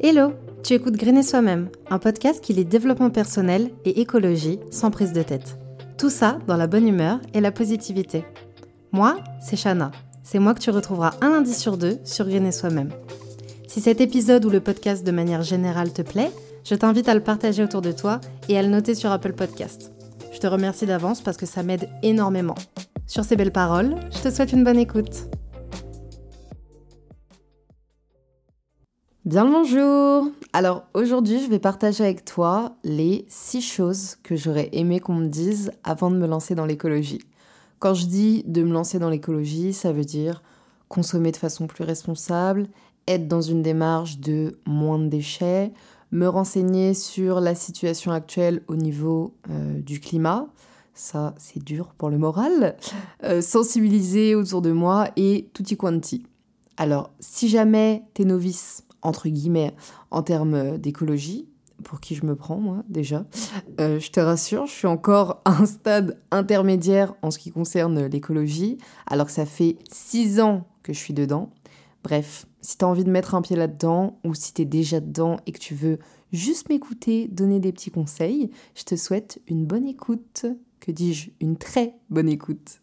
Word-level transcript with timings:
Hello, 0.00 0.32
tu 0.62 0.74
écoutes 0.74 0.96
Grainer 0.96 1.24
Soi-même, 1.24 1.70
un 1.90 1.98
podcast 1.98 2.40
qui 2.40 2.52
lit 2.52 2.64
développement 2.64 3.10
personnel 3.10 3.72
et 3.84 4.00
écologie 4.00 4.60
sans 4.70 4.92
prise 4.92 5.12
de 5.12 5.24
tête. 5.24 5.58
Tout 5.98 6.08
ça 6.08 6.38
dans 6.46 6.56
la 6.56 6.68
bonne 6.68 6.86
humeur 6.86 7.18
et 7.34 7.40
la 7.40 7.50
positivité. 7.50 8.24
Moi, 8.92 9.16
c'est 9.40 9.56
Shana. 9.56 9.90
C'est 10.22 10.38
moi 10.38 10.54
que 10.54 10.60
tu 10.60 10.70
retrouveras 10.70 11.14
un 11.20 11.30
lundi 11.30 11.52
sur 11.52 11.76
deux 11.76 11.98
sur 12.04 12.28
Grainer 12.28 12.52
Soi-même. 12.52 12.90
Si 13.66 13.80
cet 13.80 14.00
épisode 14.00 14.44
ou 14.44 14.50
le 14.50 14.60
podcast 14.60 15.04
de 15.04 15.10
manière 15.10 15.42
générale 15.42 15.92
te 15.92 16.02
plaît, 16.02 16.30
je 16.62 16.76
t'invite 16.76 17.08
à 17.08 17.14
le 17.14 17.22
partager 17.24 17.64
autour 17.64 17.82
de 17.82 17.90
toi 17.90 18.20
et 18.48 18.56
à 18.56 18.62
le 18.62 18.68
noter 18.68 18.94
sur 18.94 19.10
Apple 19.10 19.32
Podcast. 19.32 19.90
Je 20.32 20.38
te 20.38 20.46
remercie 20.46 20.86
d'avance 20.86 21.22
parce 21.22 21.36
que 21.36 21.46
ça 21.46 21.64
m'aide 21.64 21.88
énormément. 22.04 22.54
Sur 23.08 23.24
ces 23.24 23.34
belles 23.34 23.50
paroles, 23.50 23.96
je 24.12 24.20
te 24.20 24.32
souhaite 24.32 24.52
une 24.52 24.62
bonne 24.62 24.78
écoute. 24.78 25.28
Bien 29.28 29.44
le 29.44 29.50
bonjour 29.50 30.32
Alors 30.54 30.84
aujourd'hui 30.94 31.38
je 31.38 31.50
vais 31.50 31.58
partager 31.58 32.02
avec 32.02 32.24
toi 32.24 32.72
les 32.82 33.26
6 33.28 33.60
choses 33.60 34.16
que 34.22 34.36
j'aurais 34.36 34.70
aimé 34.72 35.00
qu'on 35.00 35.16
me 35.16 35.28
dise 35.28 35.70
avant 35.84 36.10
de 36.10 36.16
me 36.16 36.26
lancer 36.26 36.54
dans 36.54 36.64
l'écologie. 36.64 37.20
Quand 37.78 37.92
je 37.92 38.06
dis 38.06 38.42
de 38.46 38.62
me 38.62 38.72
lancer 38.72 38.98
dans 38.98 39.10
l'écologie, 39.10 39.74
ça 39.74 39.92
veut 39.92 40.06
dire 40.06 40.42
consommer 40.88 41.30
de 41.30 41.36
façon 41.36 41.66
plus 41.66 41.84
responsable, 41.84 42.68
être 43.06 43.28
dans 43.28 43.42
une 43.42 43.60
démarche 43.60 44.18
de 44.18 44.56
moins 44.64 44.98
de 44.98 45.08
déchets, 45.08 45.74
me 46.10 46.26
renseigner 46.26 46.94
sur 46.94 47.40
la 47.40 47.54
situation 47.54 48.12
actuelle 48.12 48.62
au 48.66 48.76
niveau 48.76 49.34
euh, 49.50 49.78
du 49.82 50.00
climat, 50.00 50.46
ça 50.94 51.34
c'est 51.36 51.62
dur 51.62 51.88
pour 51.98 52.08
le 52.08 52.16
moral, 52.16 52.78
euh, 53.24 53.42
sensibiliser 53.42 54.34
autour 54.34 54.62
de 54.62 54.72
moi 54.72 55.10
et 55.16 55.50
tutti 55.52 55.76
quanti. 55.76 56.24
Alors 56.78 57.10
si 57.20 57.48
jamais 57.48 58.04
t'es 58.14 58.24
novice 58.24 58.84
entre 59.02 59.28
guillemets, 59.28 59.74
en 60.10 60.22
termes 60.22 60.78
d'écologie, 60.78 61.48
pour 61.84 62.00
qui 62.00 62.14
je 62.14 62.26
me 62.26 62.34
prends, 62.34 62.58
moi, 62.58 62.82
déjà. 62.88 63.24
Euh, 63.80 64.00
je 64.00 64.10
te 64.10 64.20
rassure, 64.20 64.66
je 64.66 64.72
suis 64.72 64.86
encore 64.86 65.40
à 65.44 65.62
un 65.62 65.66
stade 65.66 66.18
intermédiaire 66.30 67.14
en 67.22 67.30
ce 67.30 67.38
qui 67.38 67.50
concerne 67.50 68.06
l'écologie, 68.06 68.78
alors 69.06 69.26
que 69.26 69.32
ça 69.32 69.46
fait 69.46 69.76
six 69.90 70.40
ans 70.40 70.66
que 70.82 70.92
je 70.92 70.98
suis 70.98 71.14
dedans. 71.14 71.50
Bref, 72.02 72.46
si 72.60 72.78
tu 72.78 72.84
as 72.84 72.88
envie 72.88 73.04
de 73.04 73.10
mettre 73.10 73.34
un 73.34 73.42
pied 73.42 73.56
là-dedans, 73.56 74.18
ou 74.24 74.34
si 74.34 74.52
tu 74.54 74.62
es 74.62 74.64
déjà 74.64 75.00
dedans 75.00 75.36
et 75.46 75.52
que 75.52 75.58
tu 75.58 75.74
veux 75.74 75.98
juste 76.32 76.68
m'écouter, 76.68 77.28
donner 77.28 77.60
des 77.60 77.72
petits 77.72 77.90
conseils, 77.90 78.50
je 78.74 78.84
te 78.84 78.96
souhaite 78.96 79.40
une 79.46 79.64
bonne 79.64 79.86
écoute. 79.86 80.46
Que 80.80 80.92
dis-je? 80.92 81.30
Une 81.40 81.56
très 81.56 81.94
bonne 82.10 82.28
écoute. 82.28 82.80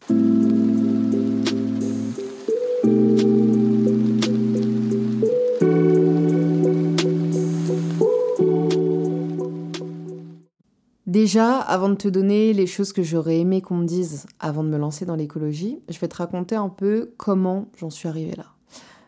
Déjà, 11.16 11.60
avant 11.60 11.88
de 11.88 11.96
te 11.96 12.10
donner 12.10 12.52
les 12.52 12.68
choses 12.68 12.92
que 12.92 13.02
j'aurais 13.02 13.40
aimé 13.40 13.62
qu'on 13.62 13.78
me 13.78 13.86
dise 13.86 14.26
avant 14.42 14.66
de 14.66 14.68
me 14.68 14.78
lancer 14.78 15.06
dans 15.06 15.16
l'écologie, 15.16 15.80
je 15.88 15.98
vais 15.98 16.10
te 16.10 16.18
raconter 16.18 16.56
un 16.56 16.68
peu 16.68 17.14
comment 17.16 17.70
j'en 17.78 17.90
suis 17.90 18.10
arrivée 18.10 18.36
là. 18.36 18.48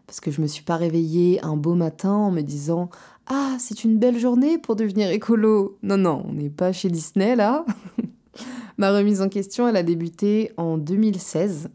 Parce 0.06 0.22
que 0.22 0.32
je 0.32 0.40
me 0.40 0.48
suis 0.48 0.64
pas 0.64 0.78
réveillée 0.78 1.44
un 1.44 1.58
beau 1.58 1.74
matin 1.74 2.14
en 2.14 2.32
me 2.32 2.44
disant 2.44 2.90
Ah, 3.26 3.58
c'est 3.60 3.84
une 3.84 3.98
belle 3.98 4.18
journée 4.18 4.58
pour 4.58 4.78
devenir 4.78 5.10
écolo. 5.12 5.80
Non, 5.84 5.98
non, 5.98 6.24
on 6.26 6.32
n'est 6.32 6.50
pas 6.50 6.72
chez 6.72 6.90
Disney 6.90 7.36
là. 7.36 7.66
Ma 8.78 8.94
remise 8.94 9.22
en 9.22 9.28
question, 9.28 9.68
elle 9.68 9.76
a 9.76 9.84
débuté 9.84 10.54
en 10.56 10.78
2016. 10.78 11.68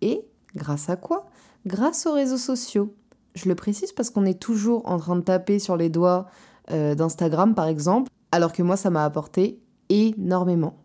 Et 0.00 0.22
grâce 0.56 0.88
à 0.88 0.96
quoi? 0.96 1.26
Grâce 1.66 2.06
aux 2.06 2.14
réseaux 2.14 2.38
sociaux. 2.38 2.94
Je 3.34 3.50
le 3.50 3.54
précise 3.54 3.92
parce 3.92 4.08
qu'on 4.08 4.24
est 4.24 4.40
toujours 4.40 4.88
en 4.88 4.96
train 4.96 5.16
de 5.16 5.20
taper 5.20 5.58
sur 5.58 5.76
les 5.76 5.90
doigts 5.90 6.24
euh, 6.70 6.94
d'Instagram 6.94 7.54
par 7.54 7.66
exemple, 7.66 8.10
alors 8.32 8.54
que 8.54 8.62
moi 8.62 8.78
ça 8.78 8.88
m'a 8.88 9.04
apporté 9.04 9.60
énormément. 9.94 10.84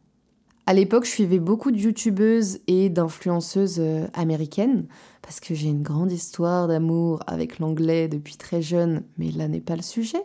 À 0.69 0.73
l'époque, 0.73 1.05
je 1.05 1.09
suivais 1.09 1.39
beaucoup 1.39 1.71
de 1.71 1.80
youtubeuses 1.80 2.59
et 2.67 2.89
d'influenceuses 2.89 3.80
euh, 3.80 4.05
américaines 4.14 4.86
parce 5.23 5.39
que 5.39 5.55
j'ai 5.55 5.70
une 5.70 5.81
grande 5.81 6.11
histoire 6.11 6.67
d'amour 6.67 7.23
avec 7.25 7.58
l'anglais 7.58 8.08
depuis 8.08 8.37
très 8.37 8.61
jeune, 8.61 9.02
mais 9.17 9.31
là 9.31 9.47
n'est 9.47 9.61
pas 9.61 9.75
le 9.75 9.81
sujet. 9.81 10.21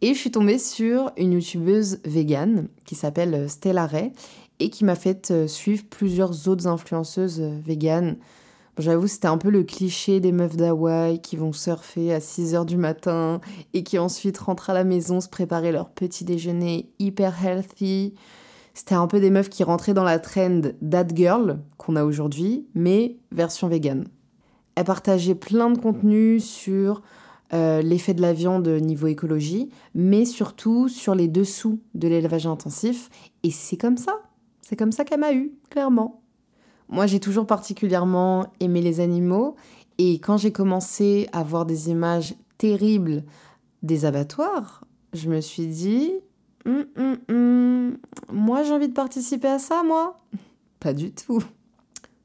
Et 0.00 0.14
je 0.14 0.18
suis 0.18 0.30
tombée 0.30 0.58
sur 0.58 1.10
une 1.16 1.32
youtubeuse 1.32 1.98
végane 2.04 2.68
qui 2.84 2.94
s'appelle 2.94 3.34
euh, 3.34 3.48
Stella 3.48 3.86
Ray 3.86 4.12
et 4.60 4.70
qui 4.70 4.84
m'a 4.84 4.94
fait 4.94 5.32
euh, 5.32 5.48
suivre 5.48 5.82
plusieurs 5.90 6.46
autres 6.46 6.68
influenceuses 6.68 7.40
véganes. 7.40 8.18
J'avoue, 8.76 9.06
c'était 9.06 9.28
un 9.28 9.38
peu 9.38 9.50
le 9.50 9.62
cliché 9.62 10.18
des 10.18 10.32
meufs 10.32 10.56
d'Hawaï 10.56 11.20
qui 11.20 11.36
vont 11.36 11.52
surfer 11.52 12.12
à 12.12 12.18
6 12.18 12.54
h 12.54 12.66
du 12.66 12.76
matin 12.76 13.40
et 13.72 13.84
qui 13.84 13.98
ensuite 13.98 14.36
rentrent 14.38 14.70
à 14.70 14.74
la 14.74 14.82
maison 14.82 15.20
se 15.20 15.28
préparer 15.28 15.70
leur 15.70 15.90
petit 15.90 16.24
déjeuner 16.24 16.90
hyper 16.98 17.44
healthy. 17.44 18.14
C'était 18.74 18.96
un 18.96 19.06
peu 19.06 19.20
des 19.20 19.30
meufs 19.30 19.48
qui 19.48 19.62
rentraient 19.62 19.94
dans 19.94 20.02
la 20.02 20.18
trend 20.18 20.62
That 20.90 21.06
Girl 21.14 21.60
qu'on 21.76 21.94
a 21.94 22.04
aujourd'hui, 22.04 22.66
mais 22.74 23.16
version 23.30 23.68
vegan. 23.68 24.08
Elles 24.74 24.84
partageaient 24.84 25.36
plein 25.36 25.70
de 25.70 25.78
contenus 25.78 26.44
sur 26.44 27.02
euh, 27.52 27.80
l'effet 27.80 28.14
de 28.14 28.22
la 28.22 28.32
viande 28.32 28.66
niveau 28.66 29.06
écologie, 29.06 29.68
mais 29.94 30.24
surtout 30.24 30.88
sur 30.88 31.14
les 31.14 31.28
dessous 31.28 31.78
de 31.94 32.08
l'élevage 32.08 32.48
intensif. 32.48 33.08
Et 33.44 33.52
c'est 33.52 33.76
comme 33.76 33.98
ça. 33.98 34.20
C'est 34.62 34.74
comme 34.74 34.90
ça 34.90 35.04
qu'elle 35.04 35.20
m'a 35.20 35.32
eu, 35.32 35.52
clairement. 35.70 36.23
Moi, 36.94 37.08
j'ai 37.08 37.18
toujours 37.18 37.44
particulièrement 37.44 38.46
aimé 38.60 38.80
les 38.80 39.00
animaux. 39.00 39.56
Et 39.98 40.20
quand 40.20 40.36
j'ai 40.36 40.52
commencé 40.52 41.28
à 41.32 41.42
voir 41.42 41.66
des 41.66 41.90
images 41.90 42.36
terribles 42.56 43.24
des 43.82 44.04
abattoirs, 44.04 44.84
je 45.12 45.28
me 45.28 45.40
suis 45.40 45.66
dit, 45.66 46.12
hum, 46.64 46.86
hum, 46.96 47.16
hum, 47.28 47.96
moi 48.32 48.62
j'ai 48.62 48.72
envie 48.72 48.86
de 48.86 48.92
participer 48.92 49.48
à 49.48 49.58
ça, 49.58 49.82
moi. 49.82 50.20
Pas 50.78 50.92
du 50.92 51.10
tout. 51.10 51.42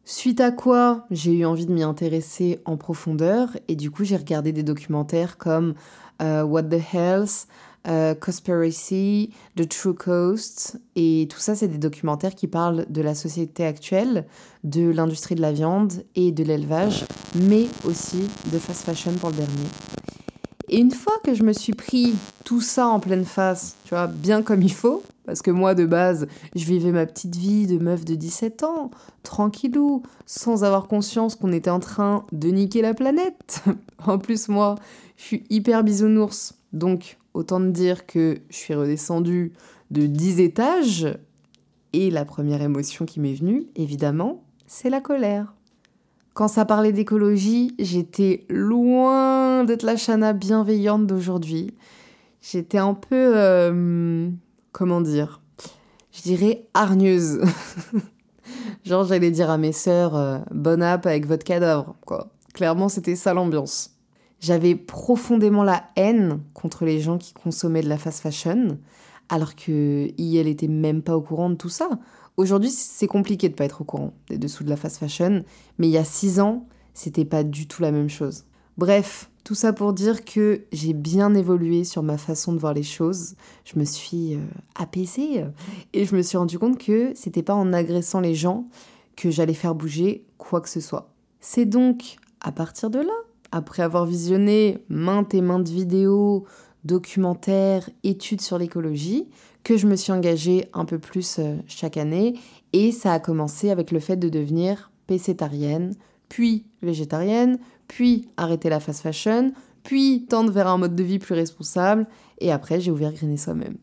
Suite 0.06 0.40
à 0.40 0.52
quoi, 0.52 1.08
j'ai 1.10 1.34
eu 1.34 1.46
envie 1.46 1.66
de 1.66 1.74
m'y 1.74 1.82
intéresser 1.82 2.60
en 2.66 2.78
profondeur. 2.78 3.58
Et 3.70 3.76
du 3.76 3.90
coup 3.90 4.04
j'ai 4.04 4.18
regardé 4.18 4.52
des 4.52 4.64
documentaires 4.64 5.40
comme 5.40 5.74
euh, 6.22 6.44
What 6.44 6.64
the 6.64 6.94
Hells, 6.94 7.48
euh, 7.90 8.14
Conspiracy, 8.16 9.32
The 9.56 9.68
True 9.68 9.96
Coast, 9.96 10.80
et 10.96 11.28
tout 11.30 11.40
ça, 11.40 11.56
c'est 11.56 11.68
des 11.68 11.78
documentaires 11.78 12.36
qui 12.36 12.48
parlent 12.48 12.86
de 12.90 13.02
la 13.02 13.16
société 13.16 13.66
actuelle, 13.66 14.26
de 14.64 14.90
l'industrie 14.90 15.36
de 15.36 15.42
la 15.42 15.52
viande 15.52 16.04
et 16.16 16.32
de 16.32 16.44
l'élevage, 16.44 17.06
mais 17.36 17.68
aussi 17.86 18.28
de 18.52 18.60
fast 18.60 18.84
fashion 18.86 19.14
pour 19.14 19.30
le 19.30 19.38
dernier. 19.38 19.68
Et 20.70 20.78
une 20.78 20.92
fois 20.92 21.14
que 21.24 21.34
je 21.34 21.44
me 21.44 21.54
suis 21.54 21.74
pris 21.74 22.14
tout 22.46 22.62
ça 22.62 22.88
en 22.88 23.00
pleine 23.00 23.26
face, 23.26 23.76
tu 23.86 23.90
vois, 23.90 24.06
bien 24.06 24.44
comme 24.44 24.62
il 24.62 24.74
faut, 24.74 25.02
parce 25.26 25.42
que 25.42 25.50
moi 25.50 25.74
de 25.74 25.86
base, 25.86 26.28
je 26.56 26.66
vivais 26.66 26.92
ma 26.92 27.08
petite 27.08 27.36
vie 27.36 27.66
de 27.66 27.80
meuf 27.80 28.06
de 28.06 28.14
17 28.14 28.64
ans, 28.64 28.92
tranquillou, 29.24 30.04
sans 30.28 30.64
avoir 30.64 30.88
conscience 30.88 31.36
qu'on 31.36 31.52
était 31.52 31.70
en 31.70 31.80
train 31.80 32.26
de 32.32 32.50
niquer 32.50 32.84
la 32.84 32.94
planète. 32.94 33.64
en 34.06 34.20
plus, 34.20 34.48
moi, 34.48 34.76
je 35.18 35.24
suis 35.24 35.44
hyper 35.50 35.84
bisounours, 35.84 36.54
donc 36.72 37.18
Autant 37.40 37.62
de 37.62 37.70
dire 37.70 38.06
que 38.06 38.42
je 38.50 38.56
suis 38.58 38.74
redescendue 38.74 39.54
de 39.92 40.08
10 40.08 40.42
étages 40.42 41.08
et 41.94 42.12
la 42.12 42.26
première 42.26 42.62
émotion 42.62 43.06
qui 43.06 43.22
m'est 43.22 43.34
venue, 43.34 43.66
évidemment, 43.78 44.44
c'est 44.68 44.90
la 44.90 45.00
colère. 45.00 45.54
Quand 46.34 46.50
ça 46.50 46.66
parlait 46.66 46.92
d'écologie, 46.92 47.74
j'étais 47.80 48.46
loin 48.50 49.64
d'être 49.64 49.84
la 49.84 49.96
chana 49.96 50.34
bienveillante 50.34 51.08
d'aujourd'hui. 51.08 51.74
J'étais 52.42 52.78
un 52.78 52.94
peu... 52.94 53.32
Euh, 53.38 54.30
comment 54.74 55.00
dire 55.00 55.40
Je 56.12 56.24
dirais 56.24 56.68
hargneuse. 56.74 57.40
Genre 58.84 59.06
j'allais 59.06 59.32
dire 59.32 59.50
à 59.50 59.58
mes 59.58 59.72
sœurs, 59.72 60.18
euh, 60.18 60.40
bon 60.52 60.84
app 60.84 61.06
avec 61.06 61.26
votre 61.26 61.46
cadavre, 61.46 61.96
quoi. 62.06 62.34
Clairement, 62.54 62.90
c'était 62.90 63.16
ça 63.16 63.34
l'ambiance. 63.34 63.92
J'avais 64.40 64.76
profondément 64.76 65.64
la 65.64 65.84
haine 65.96 66.42
contre 66.54 66.86
les 66.86 67.02
gens 67.02 67.18
qui 67.18 67.34
consommaient 67.34 67.82
de 67.82 67.90
la 67.90 67.98
fast 67.98 68.22
fashion, 68.22 68.78
alors 69.28 69.56
que 69.56 70.08
elle 70.18 70.48
était 70.48 70.68
même 70.68 71.02
pas 71.02 71.18
au 71.18 71.22
courant 71.22 71.50
de 71.50 71.56
tout 71.56 71.70
ça. 71.70 71.90
Aujourd'hui, 72.38 72.70
c'est 72.70 73.08
compliqué 73.08 73.50
de 73.50 73.54
pas 73.54 73.66
être 73.66 73.82
au 73.82 73.84
courant 73.84 74.14
des 74.30 74.38
dessous 74.38 74.64
de 74.64 74.70
la 74.70 74.78
fast 74.78 74.98
fashion, 74.98 75.44
mais 75.78 75.88
il 75.88 75.92
y 75.92 75.98
a 75.98 76.06
six 76.06 76.40
ans, 76.40 76.68
c'était 76.94 77.26
pas 77.26 77.44
du 77.44 77.68
tout 77.68 77.82
la 77.82 77.92
même 77.92 78.10
chose. 78.10 78.46
Bref, 78.78 79.30
tout 79.44 79.56
ça 79.56 79.74
pour 79.74 79.92
dire 79.92 80.24
que 80.24 80.62
j'ai 80.72 80.94
bien 80.94 81.34
évolué 81.34 81.84
sur 81.84 82.02
ma 82.02 82.18
façon 82.18 82.54
de 82.54 82.60
voir 82.60 82.74
les 82.74 82.84
choses. 82.84 83.36
Je 83.66 83.78
me 83.78 83.84
suis 83.84 84.36
euh, 84.36 84.40
apaisée 84.76 85.44
et 85.92 86.06
je 86.06 86.16
me 86.16 86.22
suis 86.22 86.38
rendu 86.38 86.58
compte 86.58 86.78
que 86.78 87.12
c'était 87.14 87.44
pas 87.44 87.56
en 87.56 87.74
agressant 87.74 88.22
les 88.22 88.36
gens 88.36 88.68
que 89.18 89.30
j'allais 89.32 89.54
faire 89.54 89.76
bouger 89.76 90.24
quoi 90.38 90.62
que 90.62 90.70
ce 90.70 90.80
soit. 90.80 91.12
C'est 91.42 91.66
donc 91.66 92.16
à 92.40 92.54
partir 92.54 92.90
de 92.90 93.00
là 93.00 93.14
après 93.52 93.84
avoir 93.84 94.06
visionné 94.06 94.84
maintes 94.90 95.34
et 95.34 95.42
maintes 95.42 95.70
vidéos, 95.70 96.46
documentaires, 96.84 97.90
études 98.04 98.42
sur 98.42 98.58
l'écologie, 98.58 99.28
que 99.64 99.78
je 99.78 99.88
me 99.88 99.96
suis 99.96 100.12
engagée 100.12 100.68
un 100.74 100.86
peu 100.86 101.00
plus 101.00 101.38
euh, 101.40 101.58
chaque 101.68 101.98
année. 101.98 102.36
Et 102.74 102.92
ça 102.92 103.14
a 103.14 103.20
commencé 103.20 103.70
avec 103.70 103.92
le 103.92 104.00
fait 104.00 104.16
de 104.16 104.30
devenir 104.30 104.92
pécétarienne, 105.08 105.94
puis 106.30 106.66
végétarienne, 106.82 107.60
puis 107.88 108.30
arrêter 108.38 108.70
la 108.70 108.80
fast 108.80 109.02
fashion, 109.02 109.52
puis 109.84 110.26
tendre 110.30 110.52
vers 110.52 110.68
un 110.68 110.78
mode 110.78 110.96
de 110.96 111.04
vie 111.04 111.20
plus 111.20 111.34
responsable, 111.34 112.08
et 112.40 112.52
après 112.52 112.80
j'ai 112.80 112.92
ouvert 112.92 113.12
Grainer 113.12 113.38
Soi-même. 113.38 113.78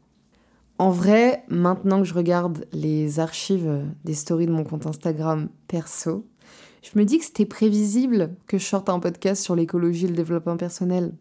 En 0.79 0.91
vrai, 0.91 1.43
maintenant 1.49 2.01
que 2.01 2.05
je 2.05 2.15
regarde 2.15 2.67
les 2.73 3.19
archives 3.19 3.83
des 4.05 4.15
stories 4.15 4.47
de 4.47 4.53
mon 4.53 4.63
compte 4.63 4.87
Instagram 4.87 5.49
perso, 5.69 6.27
je 6.87 6.99
me 6.99 7.05
dis 7.05 7.19
que 7.19 7.25
c'était 7.25 7.47
prévisible 7.47 8.37
que 8.47 8.59
je 8.59 8.65
sorte 8.65 8.89
un 8.89 9.01
podcast 9.01 9.43
sur 9.43 9.57
l'écologie 9.57 10.05
et 10.05 10.09
le 10.09 10.15
développement 10.15 10.57
personnel. 10.57 11.15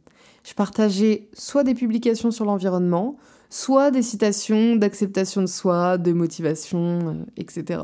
Je 0.44 0.54
partageais 0.54 1.28
soit 1.34 1.64
des 1.64 1.74
publications 1.74 2.30
sur 2.30 2.46
l'environnement, 2.46 3.18
soit 3.50 3.90
des 3.90 4.04
citations 4.04 4.76
d'acceptation 4.76 5.42
de 5.42 5.48
soi, 5.48 5.98
de 5.98 6.14
motivation, 6.14 6.80
euh, 6.80 7.14
etc. 7.38 7.82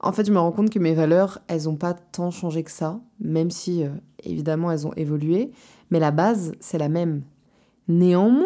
En 0.00 0.12
fait, 0.12 0.26
je 0.26 0.32
me 0.32 0.38
rends 0.38 0.52
compte 0.52 0.68
que 0.68 0.78
mes 0.78 0.92
valeurs, 0.92 1.38
elles 1.48 1.64
n'ont 1.64 1.76
pas 1.76 1.94
tant 1.94 2.30
changé 2.30 2.64
que 2.64 2.70
ça, 2.70 3.00
même 3.18 3.50
si, 3.50 3.82
euh, 3.82 3.88
évidemment, 4.22 4.70
elles 4.70 4.86
ont 4.86 4.92
évolué, 4.94 5.52
mais 5.90 6.00
la 6.00 6.10
base, 6.10 6.52
c'est 6.60 6.78
la 6.78 6.90
même. 6.90 7.22
Néanmoins, 7.88 8.44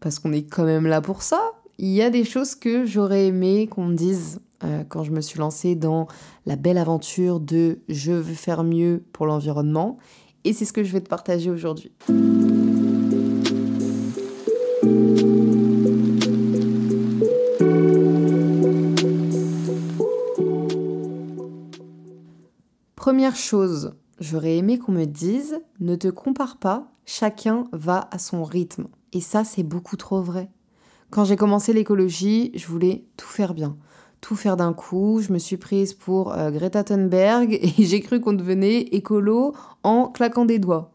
parce 0.00 0.18
qu'on 0.18 0.32
est 0.32 0.42
quand 0.42 0.64
même 0.64 0.86
là 0.86 1.00
pour 1.00 1.22
ça, 1.22 1.52
il 1.78 1.90
y 1.90 2.02
a 2.02 2.10
des 2.10 2.24
choses 2.24 2.54
que 2.54 2.84
j'aurais 2.84 3.26
aimé 3.26 3.66
qu'on 3.66 3.86
me 3.86 3.94
dise 3.94 4.40
euh, 4.62 4.84
quand 4.88 5.02
je 5.02 5.10
me 5.10 5.20
suis 5.20 5.38
lancée 5.38 5.74
dans 5.74 6.06
la 6.46 6.56
belle 6.56 6.78
aventure 6.78 7.40
de 7.40 7.80
je 7.88 8.12
veux 8.12 8.34
faire 8.34 8.62
mieux 8.62 9.04
pour 9.12 9.26
l'environnement. 9.26 9.98
Et 10.44 10.52
c'est 10.52 10.64
ce 10.64 10.72
que 10.72 10.84
je 10.84 10.92
vais 10.92 11.00
te 11.00 11.08
partager 11.08 11.50
aujourd'hui. 11.50 11.92
Première 22.94 23.36
chose, 23.36 23.96
j'aurais 24.20 24.56
aimé 24.56 24.78
qu'on 24.78 24.92
me 24.92 25.04
dise 25.04 25.60
ne 25.80 25.96
te 25.96 26.08
compare 26.08 26.58
pas, 26.58 26.92
chacun 27.04 27.64
va 27.72 28.08
à 28.12 28.18
son 28.18 28.44
rythme. 28.44 28.86
Et 29.12 29.20
ça, 29.20 29.44
c'est 29.44 29.62
beaucoup 29.62 29.96
trop 29.96 30.22
vrai. 30.22 30.50
Quand 31.14 31.24
j'ai 31.24 31.36
commencé 31.36 31.72
l'écologie, 31.72 32.50
je 32.56 32.66
voulais 32.66 33.04
tout 33.16 33.28
faire 33.28 33.54
bien, 33.54 33.76
tout 34.20 34.34
faire 34.34 34.56
d'un 34.56 34.72
coup. 34.72 35.20
Je 35.22 35.32
me 35.32 35.38
suis 35.38 35.56
prise 35.56 35.94
pour 35.94 36.32
euh, 36.32 36.50
Greta 36.50 36.82
Thunberg 36.82 37.52
et 37.62 37.84
j'ai 37.84 38.00
cru 38.00 38.20
qu'on 38.20 38.32
devenait 38.32 38.80
écolo 38.80 39.54
en 39.84 40.08
claquant 40.08 40.44
des 40.44 40.58
doigts. 40.58 40.90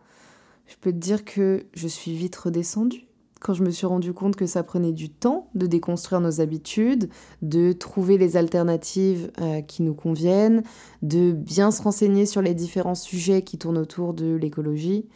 Je 0.67 0.75
peux 0.81 0.91
te 0.91 0.97
dire 0.97 1.23
que 1.23 1.67
je 1.73 1.87
suis 1.87 2.13
vite 2.13 2.35
redescendue 2.35 3.07
quand 3.39 3.53
je 3.53 3.63
me 3.63 3.69
suis 3.69 3.87
rendu 3.87 4.11
compte 4.11 4.35
que 4.35 4.45
ça 4.45 4.61
prenait 4.61 4.91
du 4.91 5.09
temps 5.09 5.47
de 5.55 5.67
déconstruire 5.67 6.19
nos 6.19 6.41
habitudes, 6.41 7.09
de 7.41 7.71
trouver 7.71 8.17
les 8.17 8.35
alternatives 8.35 9.31
euh, 9.39 9.61
qui 9.61 9.83
nous 9.83 9.93
conviennent, 9.93 10.63
de 11.01 11.31
bien 11.31 11.71
se 11.71 11.81
renseigner 11.81 12.25
sur 12.25 12.41
les 12.41 12.53
différents 12.53 12.93
sujets 12.93 13.41
qui 13.41 13.57
tournent 13.57 13.77
autour 13.77 14.13
de 14.13 14.35
l'écologie. 14.35 15.07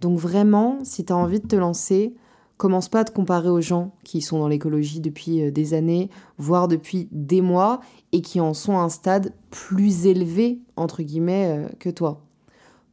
Donc 0.00 0.18
vraiment, 0.18 0.78
si 0.82 1.04
tu 1.04 1.12
as 1.12 1.16
envie 1.16 1.40
de 1.40 1.46
te 1.46 1.56
lancer, 1.56 2.14
Commence 2.56 2.88
pas 2.88 3.00
à 3.00 3.04
te 3.04 3.12
comparer 3.12 3.50
aux 3.50 3.60
gens 3.60 3.92
qui 4.02 4.22
sont 4.22 4.38
dans 4.38 4.48
l'écologie 4.48 5.00
depuis 5.00 5.42
euh, 5.42 5.50
des 5.50 5.74
années, 5.74 6.08
voire 6.38 6.68
depuis 6.68 7.08
des 7.12 7.42
mois, 7.42 7.80
et 8.12 8.22
qui 8.22 8.40
en 8.40 8.54
sont 8.54 8.78
à 8.78 8.80
un 8.80 8.88
stade 8.88 9.32
plus 9.50 10.06
élevé, 10.06 10.60
entre 10.76 11.02
guillemets, 11.02 11.66
euh, 11.66 11.68
que 11.78 11.90
toi. 11.90 12.22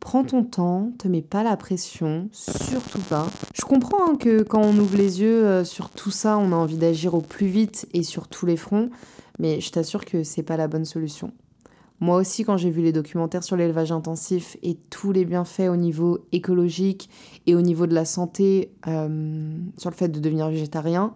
Prends 0.02 0.26
ton 0.26 0.44
temps, 0.44 0.92
te 0.98 1.08
mets 1.08 1.22
pas 1.22 1.44
la 1.44 1.56
pression, 1.56 2.28
surtout 2.34 3.00
pas. 3.08 3.26
Je 3.54 3.62
comprends 3.62 4.12
hein, 4.12 4.16
que 4.18 4.44
quand 4.44 4.62
on 4.62 4.78
ouvre 4.78 4.98
les 4.98 5.22
yeux 5.22 5.46
euh, 5.46 5.64
sur 5.64 5.90
tout 5.90 6.12
ça, 6.12 6.38
on 6.38 6.52
a 6.52 6.56
envie 6.56 6.78
d'agir 6.78 7.14
au 7.14 7.22
plus 7.22 7.48
vite 7.48 7.88
et 7.94 8.04
sur 8.04 8.28
tous 8.28 8.46
les 8.46 8.58
fronts, 8.58 8.90
mais 9.40 9.62
je 9.62 9.72
t'assure 9.72 10.04
que 10.04 10.26
c'est 10.26 10.44
pas 10.44 10.58
la 10.58 10.68
bonne 10.68 10.84
solution. 10.84 11.32
Moi 12.00 12.18
aussi, 12.18 12.44
quand 12.44 12.58
j'ai 12.58 12.70
vu 12.70 12.82
les 12.82 12.92
documentaires 12.92 13.44
sur 13.44 13.56
l'élevage 13.56 13.92
intensif 13.92 14.58
et 14.62 14.78
tous 14.90 15.12
les 15.12 15.26
bienfaits 15.26 15.70
au 15.70 15.78
niveau 15.78 16.26
écologique 16.32 17.10
et 17.48 17.56
au 17.56 17.62
niveau 17.62 17.88
de 17.88 17.94
la 17.94 18.06
santé 18.06 18.74
euh, 18.88 19.58
sur 19.78 19.90
le 19.90 19.96
fait 19.96 20.10
de 20.10 20.20
devenir 20.20 20.50
végétarien, 20.50 21.14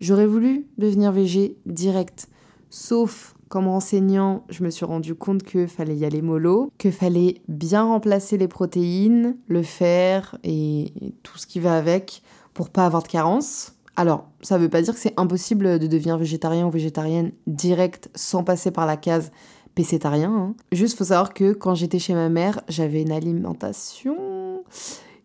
j'aurais 0.00 0.26
voulu 0.26 0.66
devenir 0.78 1.12
végé 1.12 1.58
direct. 1.66 2.28
Sauf 2.70 3.34
qu'en 3.48 3.66
enseignant, 3.66 4.44
je 4.48 4.64
me 4.64 4.70
suis 4.70 4.84
rendu 4.84 5.14
compte 5.14 5.42
qu'il 5.42 5.68
fallait 5.68 5.96
y 5.96 6.04
aller 6.04 6.22
mollo, 6.22 6.72
qu'il 6.78 6.92
fallait 6.92 7.42
bien 7.46 7.84
remplacer 7.84 8.36
les 8.36 8.48
protéines, 8.48 9.36
le 9.46 9.62
fer 9.62 10.38
et, 10.42 10.92
tout 11.22 11.38
ce 11.38 11.46
qui 11.46 11.60
va 11.60 11.76
avec 11.76 12.22
pour 12.52 12.70
pas 12.70 12.86
avoir 12.86 13.02
de 13.02 13.08
carence. 13.08 13.74
Alors, 13.96 14.26
ça 14.42 14.58
veut 14.58 14.68
pas 14.68 14.82
dire 14.82 14.92
que 14.92 14.98
c'est 14.98 15.14
impossible 15.16 15.78
de 15.78 15.86
devenir 15.86 16.18
végétarien 16.18 16.66
ou 16.66 16.70
végétarienne 16.70 17.30
direct 17.46 18.10
sans 18.16 18.42
passer 18.42 18.72
par 18.72 18.86
la 18.86 18.96
case 18.96 19.30
pécétarien. 19.74 20.32
Hein. 20.32 20.54
Juste, 20.72 20.96
faut 20.96 21.04
savoir 21.04 21.34
que 21.34 21.52
quand 21.52 21.74
j'étais 21.74 21.98
chez 21.98 22.14
ma 22.14 22.28
mère, 22.28 22.60
j'avais 22.68 23.02
une 23.02 23.12
alimentation 23.12 24.64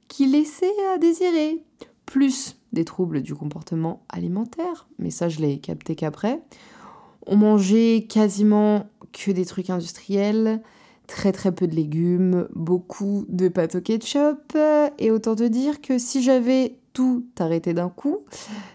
qui 0.07 0.27
laissait 0.27 0.71
à 0.93 0.97
désirer. 0.97 1.63
Plus 2.05 2.57
des 2.73 2.85
troubles 2.85 3.21
du 3.21 3.35
comportement 3.35 4.03
alimentaire, 4.09 4.87
mais 4.97 5.11
ça, 5.11 5.29
je 5.29 5.39
l'ai 5.39 5.59
capté 5.59 5.95
qu'après. 5.95 6.41
On 7.27 7.35
mangeait 7.35 8.07
quasiment 8.09 8.87
que 9.11 9.31
des 9.31 9.45
trucs 9.45 9.69
industriels, 9.69 10.61
très 11.07 11.31
très 11.31 11.51
peu 11.51 11.67
de 11.67 11.75
légumes, 11.75 12.47
beaucoup 12.53 13.25
de 13.29 13.47
pâtes 13.47 13.75
au 13.75 13.81
ketchup, 13.81 14.57
et 14.97 15.11
autant 15.11 15.35
te 15.35 15.43
dire 15.43 15.81
que 15.81 15.97
si 15.97 16.21
j'avais 16.23 16.77
tout 16.93 17.25
arrêté 17.39 17.73
d'un 17.73 17.89
coup, 17.89 18.19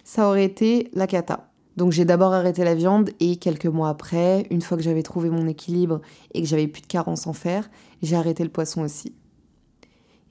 ça 0.05 0.29
aurait 0.29 0.45
été 0.45 0.89
la 0.93 1.07
cata. 1.07 1.49
Donc 1.77 1.93
j'ai 1.93 2.05
d'abord 2.05 2.33
arrêté 2.33 2.65
la 2.65 2.75
viande 2.75 3.11
et 3.21 3.37
quelques 3.37 3.67
mois 3.67 3.89
après, 3.89 4.47
une 4.51 4.63
fois 4.63 4.77
que 4.77 4.83
j'avais 4.83 5.03
trouvé 5.03 5.31
mon 5.31 5.47
équilibre 5.47 6.01
et 6.33 6.41
que 6.41 6.47
j'avais 6.47 6.69
plus 6.69 6.83
de 6.83 6.87
carence 6.87 7.27
en 7.27 7.33
fer, 7.33 7.69
j'ai 8.03 8.17
arrêté 8.17 8.45
le 8.45 8.51
poisson 8.51 8.83
aussi. 8.83 9.13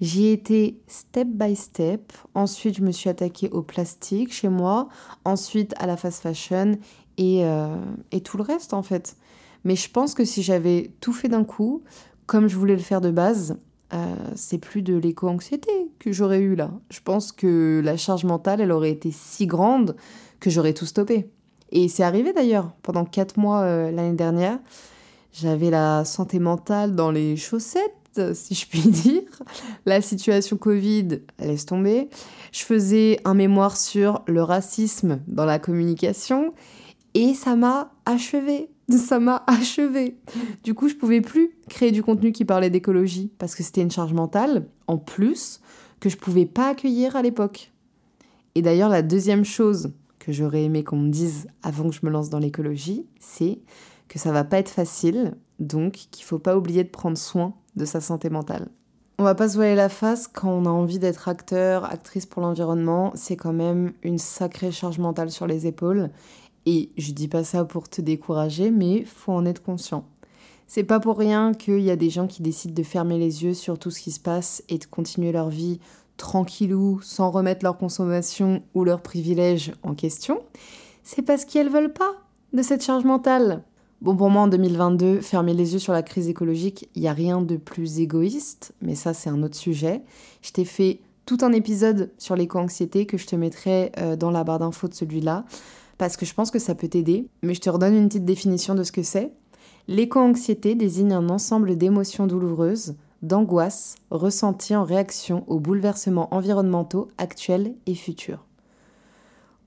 J'y 0.02 0.26
ai 0.26 0.32
été 0.34 0.82
step 0.88 1.28
by 1.28 1.56
step. 1.56 2.12
Ensuite, 2.34 2.78
je 2.78 2.82
me 2.82 2.92
suis 2.92 3.10
attaquée 3.10 3.50
au 3.50 3.62
plastique 3.62 4.34
chez 4.34 4.50
moi. 4.50 4.90
Ensuite, 5.24 5.74
à 5.78 5.88
la 5.88 5.98
fast 5.98 6.22
fashion 6.22 6.78
et, 7.18 7.46
euh, 7.46 7.76
et 8.12 8.22
tout 8.22 8.38
le 8.38 8.44
reste 8.44 8.74
en 8.74 8.84
fait. 8.84 9.16
Mais 9.64 9.76
je 9.76 9.90
pense 9.90 10.14
que 10.14 10.26
si 10.26 10.44
j'avais 10.44 10.92
tout 11.00 11.14
fait 11.14 11.30
d'un 11.30 11.44
coup, 11.44 11.84
comme 12.26 12.48
je 12.48 12.58
voulais 12.58 12.76
le 12.76 12.82
faire 12.82 13.02
de 13.02 13.12
base, 13.12 13.58
euh, 13.94 14.16
c'est 14.36 14.58
plus 14.58 14.82
de 14.82 14.96
l'éco-anxiété 14.96 15.72
que 16.00 16.12
j'aurais 16.12 16.40
eu 16.40 16.56
là. 16.56 16.72
Je 16.90 17.00
pense 17.02 17.32
que 17.32 17.82
la 17.84 17.96
charge 17.96 18.26
mentale, 18.26 18.60
elle 18.60 18.72
aurait 18.72 18.92
été 18.92 19.12
si 19.12 19.46
grande 19.46 19.96
que 20.44 20.50
j'aurais 20.50 20.74
tout 20.74 20.86
stoppé. 20.86 21.30
Et 21.72 21.88
c'est 21.88 22.04
arrivé 22.04 22.34
d'ailleurs, 22.34 22.74
pendant 22.84 23.06
quatre 23.06 23.38
mois 23.38 23.62
euh, 23.62 23.92
l'année 23.92 24.18
dernière, 24.18 24.60
j'avais 25.32 25.70
la 25.70 26.04
santé 26.04 26.38
mentale 26.38 26.96
dans 26.96 27.12
les 27.12 27.38
chaussettes, 27.38 28.22
si 28.34 28.54
je 28.54 28.68
puis 28.68 28.82
dire. 28.90 29.24
La 29.86 30.02
situation 30.02 30.58
Covid 30.58 31.22
laisse 31.40 31.66
tomber. 31.66 32.10
Je 32.52 32.62
faisais 32.64 33.22
un 33.24 33.34
mémoire 33.36 33.78
sur 33.78 34.22
le 34.28 34.44
racisme 34.44 35.22
dans 35.28 35.46
la 35.46 35.60
communication 35.60 36.54
et 37.14 37.34
ça 37.34 37.56
m'a 37.56 37.92
achevé. 38.06 38.70
Ça 38.90 39.18
m'a 39.18 39.46
achevé. 39.48 40.18
Du 40.66 40.74
coup, 40.74 40.90
je 40.90 40.96
pouvais 40.96 41.22
plus 41.22 41.52
créer 41.70 41.92
du 41.92 42.04
contenu 42.04 42.34
qui 42.34 42.44
parlait 42.44 42.70
d'écologie 42.70 43.32
parce 43.40 43.56
que 43.56 43.64
c'était 43.64 43.82
une 43.82 43.90
charge 43.90 44.12
mentale 44.12 44.68
en 44.88 44.98
plus 44.98 45.62
que 46.02 46.10
je 46.10 46.18
pouvais 46.18 46.46
pas 46.46 46.68
accueillir 46.68 47.16
à 47.16 47.22
l'époque. 47.22 47.72
Et 48.56 48.62
d'ailleurs, 48.62 48.90
la 48.90 49.02
deuxième 49.02 49.46
chose 49.46 49.94
que 50.24 50.32
j'aurais 50.32 50.64
aimé 50.64 50.86
qu'on 50.86 50.98
me 50.98 51.10
dise 51.10 51.48
avant 51.64 51.90
que 51.90 51.96
je 51.96 52.00
me 52.06 52.10
lance 52.10 52.30
dans 52.30 52.40
l'écologie, 52.40 53.06
c'est 53.20 53.60
que 54.08 54.20
ça 54.20 54.32
va 54.32 54.46
pas 54.46 54.58
être 54.58 54.70
facile, 54.70 55.36
donc 55.60 56.08
qu'il 56.12 56.24
faut 56.24 56.40
pas 56.40 56.56
oublier 56.56 56.86
de 56.86 56.90
prendre 56.90 57.18
soin 57.18 57.54
de 57.76 57.84
sa 57.84 58.00
santé 58.00 58.30
mentale. 58.30 58.70
On 59.20 59.24
va 59.24 59.36
pas 59.36 59.50
se 59.50 59.56
voiler 59.56 59.76
la 59.76 59.90
face 59.90 60.28
quand 60.28 60.50
on 60.50 60.66
a 60.66 60.70
envie 60.70 60.98
d'être 60.98 61.28
acteur, 61.28 61.84
actrice 61.84 62.26
pour 62.26 62.42
l'environnement, 62.42 63.12
c'est 63.16 63.36
quand 63.36 63.52
même 63.52 63.92
une 64.02 64.18
sacrée 64.18 64.72
charge 64.72 64.98
mentale 64.98 65.30
sur 65.30 65.46
les 65.46 65.68
épaules. 65.68 66.10
Et 66.66 66.92
je 66.98 67.12
dis 67.12 67.28
pas 67.28 67.44
ça 67.44 67.66
pour 67.66 67.90
te 67.90 68.00
décourager, 68.00 68.72
mais 68.72 69.04
faut 69.04 69.34
en 69.34 69.46
être 69.46 69.62
conscient. 69.62 70.06
C'est 70.68 70.86
pas 70.86 71.02
pour 71.02 71.18
rien 71.18 71.54
qu'il 71.54 71.82
y 71.82 71.92
a 71.92 71.98
des 71.98 72.10
gens 72.10 72.28
qui 72.28 72.42
décident 72.42 72.74
de 72.74 72.84
fermer 72.84 73.20
les 73.20 73.44
yeux 73.44 73.54
sur 73.54 73.78
tout 73.78 73.92
ce 73.92 74.00
qui 74.00 74.12
se 74.12 74.22
passe 74.22 74.64
et 74.70 74.78
de 74.78 74.86
continuer 74.86 75.34
leur 75.34 75.50
vie 75.50 75.80
tranquillou, 76.18 77.00
sans 77.02 77.32
remettre 77.32 77.64
leur 77.64 77.78
consommation 77.78 78.64
ou 78.74 78.84
leurs 78.84 79.02
privilèges 79.02 79.74
en 79.84 79.94
question, 79.94 80.42
c'est 81.04 81.22
parce 81.22 81.46
qu'elles 81.46 81.70
veulent 81.70 81.94
pas 81.94 82.14
de 82.54 82.62
cette 82.62 82.84
charge 82.84 83.04
mentale. 83.04 83.64
Bon, 84.02 84.16
pour 84.16 84.30
moi, 84.30 84.44
en 84.44 84.48
2022, 84.48 85.22
fermer 85.22 85.54
les 85.54 85.74
yeux 85.74 85.80
sur 85.80 85.94
la 85.94 86.04
crise 86.04 86.28
écologique, 86.28 86.90
il 86.94 87.02
n'y 87.02 87.08
a 87.08 87.14
rien 87.14 87.42
de 87.42 87.56
plus 87.56 88.00
égoïste, 88.00 88.74
mais 88.82 88.96
ça, 88.96 89.14
c'est 89.14 89.30
un 89.30 89.42
autre 89.44 89.56
sujet. 89.56 90.02
Je 90.42 90.52
t'ai 90.52 90.66
fait 90.66 91.00
tout 91.26 91.38
un 91.42 91.54
épisode 91.54 92.12
sur 92.18 92.36
l'éco-anxiété 92.36 93.06
que 93.06 93.18
je 93.18 93.26
te 93.26 93.36
mettrai 93.36 93.94
euh, 93.98 94.16
dans 94.18 94.30
la 94.30 94.44
barre 94.44 94.60
d'infos 94.60 94.90
de 94.90 94.94
celui-là, 94.94 95.46
parce 95.98 96.18
que 96.18 96.26
je 96.26 96.34
pense 96.34 96.52
que 96.52 96.60
ça 96.60 96.76
peut 96.76 96.90
t'aider, 96.90 97.28
mais 97.44 97.54
je 97.54 97.62
te 97.62 97.70
redonne 97.70 97.96
une 97.96 98.10
petite 98.10 98.26
définition 98.26 98.76
de 98.76 98.84
ce 98.84 98.92
que 98.92 99.04
c'est. 99.04 99.32
L'éco-anxiété 99.88 100.76
désigne 100.76 101.14
un 101.14 101.30
ensemble 101.30 101.78
d'émotions 101.78 102.28
douloureuses, 102.28 102.96
d'angoisse 103.24 103.96
ressentie 104.12 104.76
en 104.76 104.84
réaction 104.84 105.44
aux 105.48 105.60
bouleversements 105.60 106.32
environnementaux 106.34 107.08
actuels 107.18 107.74
et 107.88 107.96
futurs. 107.96 108.46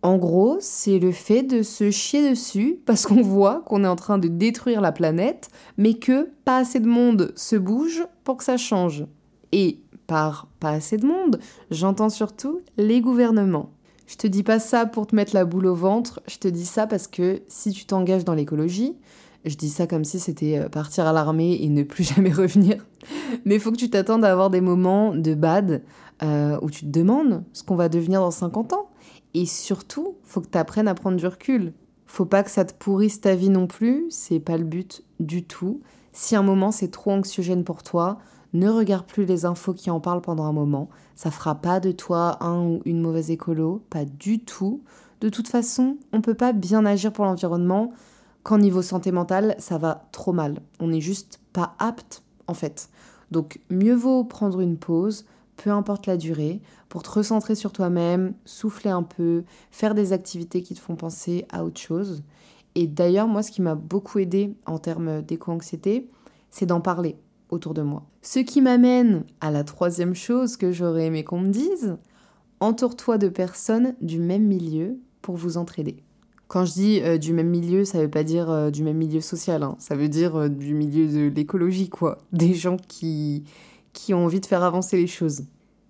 En 0.02 0.18
gros, 0.18 0.58
c'est 0.60 1.00
le 1.00 1.10
fait 1.10 1.42
de 1.42 1.62
se 1.62 1.90
chier 1.90 2.30
dessus 2.30 2.78
parce 2.86 3.06
qu'on 3.06 3.22
voit 3.22 3.62
qu'on 3.66 3.82
est 3.82 3.88
en 3.88 3.96
train 3.96 4.18
de 4.18 4.28
détruire 4.28 4.80
la 4.80 4.92
planète, 4.92 5.48
mais 5.78 5.94
que 5.94 6.30
pas 6.44 6.58
assez 6.58 6.78
de 6.78 6.86
monde 6.86 7.32
se 7.34 7.56
bouge 7.56 8.06
pour 8.22 8.36
que 8.36 8.44
ça 8.44 8.56
change. 8.56 9.04
Et 9.50 9.80
par 10.06 10.46
pas 10.60 10.70
assez 10.70 10.96
de 10.96 11.06
monde, 11.06 11.40
j'entends 11.72 12.10
surtout 12.10 12.60
les 12.76 13.00
gouvernements. 13.00 13.72
Je 14.06 14.14
te 14.14 14.28
dis 14.28 14.44
pas 14.44 14.60
ça 14.60 14.86
pour 14.86 15.08
te 15.08 15.16
mettre 15.16 15.34
la 15.34 15.44
boule 15.44 15.66
au 15.66 15.74
ventre, 15.74 16.20
je 16.28 16.38
te 16.38 16.46
dis 16.46 16.66
ça 16.66 16.86
parce 16.86 17.08
que 17.08 17.42
si 17.48 17.72
tu 17.72 17.86
t'engages 17.86 18.24
dans 18.24 18.34
l'écologie, 18.34 18.96
je 19.46 19.56
dis 19.56 19.70
ça 19.70 19.86
comme 19.86 20.04
si 20.04 20.18
c'était 20.18 20.58
euh, 20.58 20.68
partir 20.68 21.06
à 21.06 21.12
l'armée 21.12 21.62
et 21.62 21.68
ne 21.68 21.82
plus 21.82 22.04
jamais 22.14 22.32
revenir. 22.32 22.84
Mais 23.44 23.54
il 23.56 23.60
faut 23.60 23.70
que 23.70 23.76
tu 23.76 23.90
t'attendes 23.90 24.24
à 24.24 24.32
avoir 24.32 24.50
des 24.50 24.60
moments 24.60 25.14
de 25.14 25.34
bad 25.34 25.82
euh, 26.22 26.58
où 26.62 26.70
tu 26.70 26.80
te 26.80 26.90
demandes 26.90 27.44
ce 27.52 27.62
qu'on 27.62 27.76
va 27.76 27.88
devenir 27.88 28.20
dans 28.20 28.30
50 28.30 28.72
ans. 28.72 28.90
Et 29.34 29.46
surtout, 29.46 30.16
faut 30.24 30.40
que 30.40 30.48
tu 30.48 30.58
apprennes 30.58 30.88
à 30.88 30.94
prendre 30.94 31.16
du 31.16 31.26
recul. 31.26 31.72
Faut 32.06 32.24
pas 32.24 32.42
que 32.42 32.50
ça 32.50 32.64
te 32.64 32.72
pourrisse 32.72 33.20
ta 33.20 33.34
vie 33.34 33.50
non 33.50 33.66
plus, 33.66 34.06
c'est 34.10 34.40
pas 34.40 34.56
le 34.56 34.64
but 34.64 35.02
du 35.20 35.44
tout. 35.44 35.80
Si 36.12 36.36
un 36.36 36.42
moment 36.42 36.70
c'est 36.70 36.90
trop 36.90 37.10
anxiogène 37.10 37.64
pour 37.64 37.82
toi, 37.82 38.18
ne 38.54 38.70
regarde 38.70 39.06
plus 39.06 39.26
les 39.26 39.44
infos 39.44 39.74
qui 39.74 39.90
en 39.90 40.00
parlent 40.00 40.22
pendant 40.22 40.44
un 40.44 40.52
moment. 40.52 40.88
Ça 41.14 41.30
fera 41.30 41.56
pas 41.56 41.80
de 41.80 41.92
toi 41.92 42.42
un 42.42 42.64
ou 42.64 42.80
une 42.86 43.02
mauvaise 43.02 43.30
écolo, 43.30 43.82
pas 43.90 44.04
du 44.04 44.38
tout. 44.38 44.82
De 45.20 45.28
toute 45.28 45.48
façon, 45.48 45.98
on 46.12 46.20
peut 46.20 46.34
pas 46.34 46.52
bien 46.52 46.86
agir 46.86 47.12
pour 47.12 47.24
l'environnement 47.24 47.92
qu'en 48.46 48.58
niveau 48.58 48.80
santé 48.80 49.10
mentale, 49.10 49.56
ça 49.58 49.76
va 49.76 50.06
trop 50.12 50.32
mal. 50.32 50.60
On 50.78 50.86
n'est 50.86 51.00
juste 51.00 51.40
pas 51.52 51.74
apte, 51.80 52.22
en 52.46 52.54
fait. 52.54 52.90
Donc, 53.32 53.58
mieux 53.70 53.96
vaut 53.96 54.22
prendre 54.22 54.60
une 54.60 54.76
pause, 54.76 55.26
peu 55.56 55.70
importe 55.70 56.06
la 56.06 56.16
durée, 56.16 56.62
pour 56.88 57.02
te 57.02 57.10
recentrer 57.10 57.56
sur 57.56 57.72
toi-même, 57.72 58.34
souffler 58.44 58.92
un 58.92 59.02
peu, 59.02 59.42
faire 59.72 59.96
des 59.96 60.12
activités 60.12 60.62
qui 60.62 60.74
te 60.74 60.78
font 60.78 60.94
penser 60.94 61.44
à 61.50 61.64
autre 61.64 61.80
chose. 61.80 62.22
Et 62.76 62.86
d'ailleurs, 62.86 63.26
moi, 63.26 63.42
ce 63.42 63.50
qui 63.50 63.62
m'a 63.62 63.74
beaucoup 63.74 64.20
aidé 64.20 64.54
en 64.64 64.78
termes 64.78 65.22
d'éco-anxiété, 65.22 66.08
c'est 66.48 66.66
d'en 66.66 66.80
parler 66.80 67.16
autour 67.50 67.74
de 67.74 67.82
moi. 67.82 68.04
Ce 68.22 68.38
qui 68.38 68.60
m'amène 68.60 69.24
à 69.40 69.50
la 69.50 69.64
troisième 69.64 70.14
chose 70.14 70.56
que 70.56 70.70
j'aurais 70.70 71.06
aimé 71.06 71.24
qu'on 71.24 71.40
me 71.40 71.48
dise, 71.48 71.96
entoure-toi 72.60 73.18
de 73.18 73.28
personnes 73.28 73.96
du 74.00 74.20
même 74.20 74.46
milieu 74.46 75.00
pour 75.20 75.34
vous 75.34 75.56
entraider. 75.56 76.05
Quand 76.48 76.64
je 76.64 76.72
dis 76.72 77.00
euh, 77.02 77.18
du 77.18 77.32
même 77.32 77.48
milieu, 77.48 77.84
ça 77.84 77.98
veut 78.00 78.10
pas 78.10 78.22
dire 78.22 78.50
euh, 78.50 78.70
du 78.70 78.84
même 78.84 78.96
milieu 78.96 79.20
social, 79.20 79.62
hein. 79.64 79.74
ça 79.78 79.96
veut 79.96 80.08
dire 80.08 80.36
euh, 80.36 80.48
du 80.48 80.74
milieu 80.74 81.08
de 81.08 81.34
l'écologie, 81.34 81.88
quoi. 81.88 82.18
Des 82.32 82.54
gens 82.54 82.76
qui, 82.88 83.44
qui 83.92 84.14
ont 84.14 84.24
envie 84.24 84.40
de 84.40 84.46
faire 84.46 84.62
avancer 84.62 84.96
les 84.96 85.08
choses. 85.08 85.42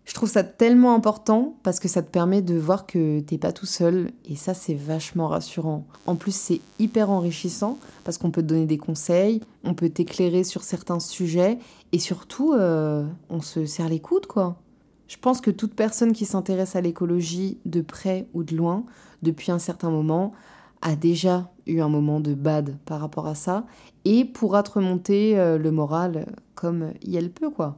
Je 0.07 0.15
trouve 0.15 0.31
ça 0.31 0.45
tellement 0.45 0.95
important 0.95 1.57
parce 1.65 1.81
que 1.81 1.89
ça 1.89 2.01
te 2.01 2.09
permet 2.09 2.41
de 2.41 2.55
voir 2.55 2.87
que 2.87 3.19
t'es 3.21 3.39
pas 3.39 3.53
tout 3.53 3.67
seul 3.67 4.13
et 4.25 4.37
ça 4.37 4.55
c'est 4.55 4.75
vachement 4.75 5.27
rassurant. 5.27 5.85
En 6.07 6.15
plus 6.15 6.35
c'est 6.35 6.61
hyper 6.79 7.11
enrichissant 7.11 7.77
parce 8.05 8.17
qu'on 8.17 8.31
peut 8.31 8.41
te 8.43 8.47
donner 8.47 8.67
des 8.67 8.79
conseils, 8.79 9.41
on 9.65 9.75
peut 9.75 9.91
t'éclairer 9.91 10.45
sur 10.45 10.63
certains 10.63 11.01
sujets 11.01 11.59
et 11.91 11.99
surtout 11.99 12.55
on 12.55 13.41
se 13.43 13.67
serre 13.67 13.89
les 13.89 13.99
coudes 13.99 14.27
quoi. 14.27 14.57
Je 15.09 15.17
pense 15.17 15.41
que 15.41 15.51
toute 15.51 15.75
personne 15.75 16.13
qui 16.13 16.25
s'intéresse 16.25 16.77
à 16.77 16.81
l'écologie 16.81 17.59
de 17.65 17.81
près 17.81 18.29
ou 18.33 18.45
de 18.45 18.55
loin 18.55 18.85
depuis 19.27 19.53
un 19.53 19.59
certain 19.59 19.91
moment 19.91 20.33
a 20.83 20.97
déjà 20.97 21.51
eu 21.67 21.81
un 21.81 21.89
moment 21.89 22.21
de 22.21 22.35
bad 22.35 22.77
par 22.85 23.01
rapport 23.01 23.27
à 23.27 23.35
ça 23.35 23.65
et 24.05 24.25
pourra 24.25 24.63
te 24.63 24.73
remonter 24.73 25.39
euh, 25.39 25.59
le 25.59 25.71
moral 25.71 26.27
comme 26.55 26.93
elle 27.13 27.31
peut 27.31 27.51
quoi. 27.51 27.77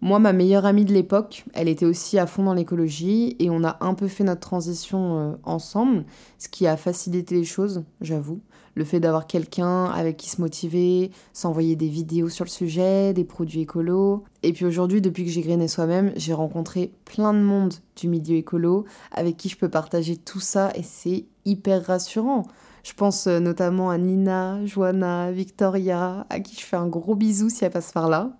Moi, 0.00 0.18
ma 0.18 0.34
meilleure 0.34 0.66
amie 0.66 0.84
de 0.84 0.92
l'époque, 0.92 1.46
elle 1.54 1.66
était 1.66 1.86
aussi 1.86 2.18
à 2.18 2.26
fond 2.26 2.44
dans 2.44 2.52
l'écologie 2.52 3.36
et 3.38 3.48
on 3.48 3.64
a 3.64 3.78
un 3.80 3.94
peu 3.94 4.06
fait 4.06 4.24
notre 4.24 4.42
transition 4.42 5.18
euh, 5.18 5.32
ensemble, 5.44 6.04
ce 6.38 6.48
qui 6.48 6.66
a 6.66 6.76
facilité 6.76 7.34
les 7.34 7.44
choses, 7.44 7.84
j'avoue 8.02 8.40
le 8.74 8.84
fait 8.84 9.00
d'avoir 9.00 9.26
quelqu'un 9.26 9.86
avec 9.86 10.16
qui 10.16 10.28
se 10.28 10.40
motiver, 10.40 11.10
s'envoyer 11.32 11.76
des 11.76 11.88
vidéos 11.88 12.28
sur 12.28 12.44
le 12.44 12.50
sujet, 12.50 13.12
des 13.12 13.24
produits 13.24 13.60
écolos. 13.60 14.24
Et 14.42 14.52
puis 14.52 14.64
aujourd'hui, 14.64 15.00
depuis 15.00 15.24
que 15.24 15.30
j'ai 15.30 15.42
grainé 15.42 15.68
soi-même, 15.68 16.12
j'ai 16.16 16.32
rencontré 16.32 16.92
plein 17.04 17.32
de 17.32 17.38
monde 17.38 17.74
du 17.96 18.08
milieu 18.08 18.36
écolo 18.36 18.84
avec 19.12 19.36
qui 19.36 19.48
je 19.48 19.56
peux 19.56 19.68
partager 19.68 20.16
tout 20.16 20.40
ça 20.40 20.70
et 20.74 20.82
c'est 20.82 21.26
hyper 21.44 21.84
rassurant. 21.84 22.44
Je 22.82 22.92
pense 22.92 23.26
euh, 23.26 23.40
notamment 23.40 23.90
à 23.90 23.96
Nina, 23.96 24.64
Joanna, 24.66 25.32
Victoria, 25.32 26.26
à 26.28 26.40
qui 26.40 26.54
je 26.54 26.66
fais 26.66 26.76
un 26.76 26.86
gros 26.86 27.14
bisou 27.14 27.48
si 27.48 27.64
elle 27.64 27.70
passe 27.70 27.92
par 27.92 28.08
là. 28.08 28.36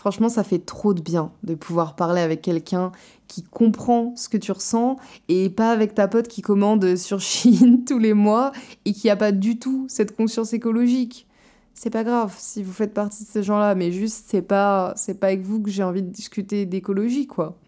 Franchement, 0.00 0.30
ça 0.30 0.44
fait 0.44 0.60
trop 0.60 0.94
de 0.94 1.02
bien 1.02 1.30
de 1.42 1.54
pouvoir 1.54 1.94
parler 1.94 2.22
avec 2.22 2.40
quelqu'un 2.40 2.90
qui 3.28 3.42
comprend 3.42 4.14
ce 4.16 4.30
que 4.30 4.38
tu 4.38 4.50
ressens 4.50 4.96
et 5.28 5.50
pas 5.50 5.70
avec 5.70 5.94
ta 5.94 6.08
pote 6.08 6.26
qui 6.26 6.40
commande 6.40 6.96
sur 6.96 7.20
Chine 7.20 7.84
tous 7.84 7.98
les 7.98 8.14
mois 8.14 8.52
et 8.86 8.94
qui 8.94 9.10
a 9.10 9.16
pas 9.16 9.30
du 9.30 9.58
tout 9.58 9.84
cette 9.90 10.16
conscience 10.16 10.54
écologique. 10.54 11.26
C'est 11.74 11.90
pas 11.90 12.02
grave 12.02 12.34
si 12.38 12.62
vous 12.62 12.72
faites 12.72 12.94
partie 12.94 13.24
de 13.24 13.28
ces 13.28 13.42
gens-là, 13.42 13.74
mais 13.74 13.92
juste 13.92 14.24
c'est 14.28 14.40
pas 14.40 14.94
c'est 14.96 15.20
pas 15.20 15.26
avec 15.26 15.42
vous 15.42 15.60
que 15.60 15.68
j'ai 15.68 15.82
envie 15.82 16.02
de 16.02 16.08
discuter 16.08 16.64
d'écologie 16.64 17.26
quoi. 17.26 17.58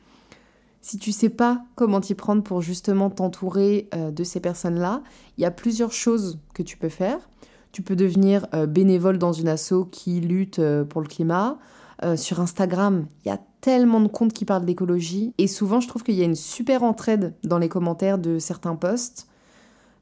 Si 0.80 0.96
tu 0.96 1.12
sais 1.12 1.28
pas 1.28 1.62
comment 1.74 2.00
t'y 2.00 2.14
prendre 2.14 2.42
pour 2.42 2.62
justement 2.62 3.10
t'entourer 3.10 3.90
euh, 3.94 4.10
de 4.10 4.24
ces 4.24 4.40
personnes-là, 4.40 5.02
il 5.36 5.42
y 5.42 5.44
a 5.44 5.50
plusieurs 5.50 5.92
choses 5.92 6.38
que 6.54 6.62
tu 6.62 6.78
peux 6.78 6.88
faire. 6.88 7.28
Tu 7.72 7.82
peux 7.82 7.94
devenir 7.94 8.46
euh, 8.54 8.64
bénévole 8.64 9.18
dans 9.18 9.34
une 9.34 9.48
asso 9.48 9.84
qui 9.90 10.22
lutte 10.22 10.60
euh, 10.60 10.82
pour 10.82 11.02
le 11.02 11.08
climat. 11.08 11.58
Euh, 12.04 12.16
sur 12.16 12.40
Instagram, 12.40 13.06
il 13.24 13.28
y 13.28 13.30
a 13.30 13.38
tellement 13.60 14.00
de 14.00 14.08
comptes 14.08 14.32
qui 14.32 14.44
parlent 14.44 14.64
d'écologie. 14.64 15.32
Et 15.38 15.46
souvent, 15.46 15.80
je 15.80 15.86
trouve 15.86 16.02
qu'il 16.02 16.14
y 16.14 16.22
a 16.22 16.24
une 16.24 16.34
super 16.34 16.82
entraide 16.82 17.34
dans 17.44 17.58
les 17.58 17.68
commentaires 17.68 18.18
de 18.18 18.38
certains 18.38 18.74
posts. 18.74 19.28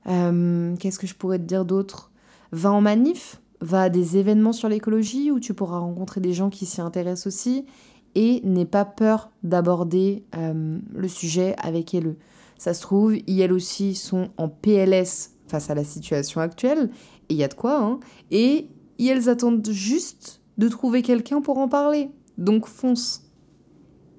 Euh, 0.06 0.74
qu'est-ce 0.76 0.98
que 0.98 1.06
je 1.06 1.14
pourrais 1.14 1.38
te 1.38 1.44
dire 1.44 1.66
d'autre? 1.66 2.10
Va 2.52 2.72
en 2.72 2.80
manif, 2.80 3.40
va 3.60 3.82
à 3.82 3.88
des 3.90 4.16
événements 4.16 4.54
sur 4.54 4.70
l'écologie 4.70 5.30
où 5.30 5.40
tu 5.40 5.52
pourras 5.52 5.78
rencontrer 5.78 6.22
des 6.22 6.32
gens 6.32 6.48
qui 6.48 6.64
s'y 6.64 6.80
intéressent 6.80 7.26
aussi. 7.26 7.66
Et 8.14 8.40
n'aie 8.44 8.64
pas 8.64 8.86
peur 8.86 9.30
d'aborder 9.42 10.24
euh, 10.36 10.78
le 10.94 11.08
sujet 11.08 11.54
avec 11.58 11.94
elles. 11.94 12.16
Ça 12.56 12.72
se 12.72 12.80
trouve, 12.80 13.14
elles 13.28 13.52
aussi 13.52 13.94
sont 13.94 14.30
en 14.38 14.48
PLS 14.48 15.32
face 15.48 15.68
à 15.68 15.74
la 15.74 15.84
situation 15.84 16.40
actuelle. 16.40 16.90
Et 17.28 17.34
il 17.34 17.36
y 17.36 17.44
a 17.44 17.48
de 17.48 17.54
quoi, 17.54 17.78
hein. 17.78 18.00
Et 18.30 18.68
elles 18.98 19.28
attendent 19.28 19.68
juste 19.70 20.39
de 20.60 20.68
trouver 20.68 21.00
quelqu'un 21.00 21.40
pour 21.40 21.56
en 21.56 21.68
parler. 21.68 22.10
Donc 22.36 22.66
fonce. 22.66 23.22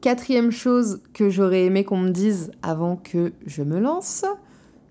Quatrième 0.01 0.51
chose 0.51 1.01
que 1.13 1.29
j'aurais 1.29 1.65
aimé 1.65 1.83
qu'on 1.83 1.99
me 1.99 2.09
dise 2.09 2.51
avant 2.63 2.95
que 2.95 3.33
je 3.45 3.61
me 3.61 3.79
lance, 3.79 4.25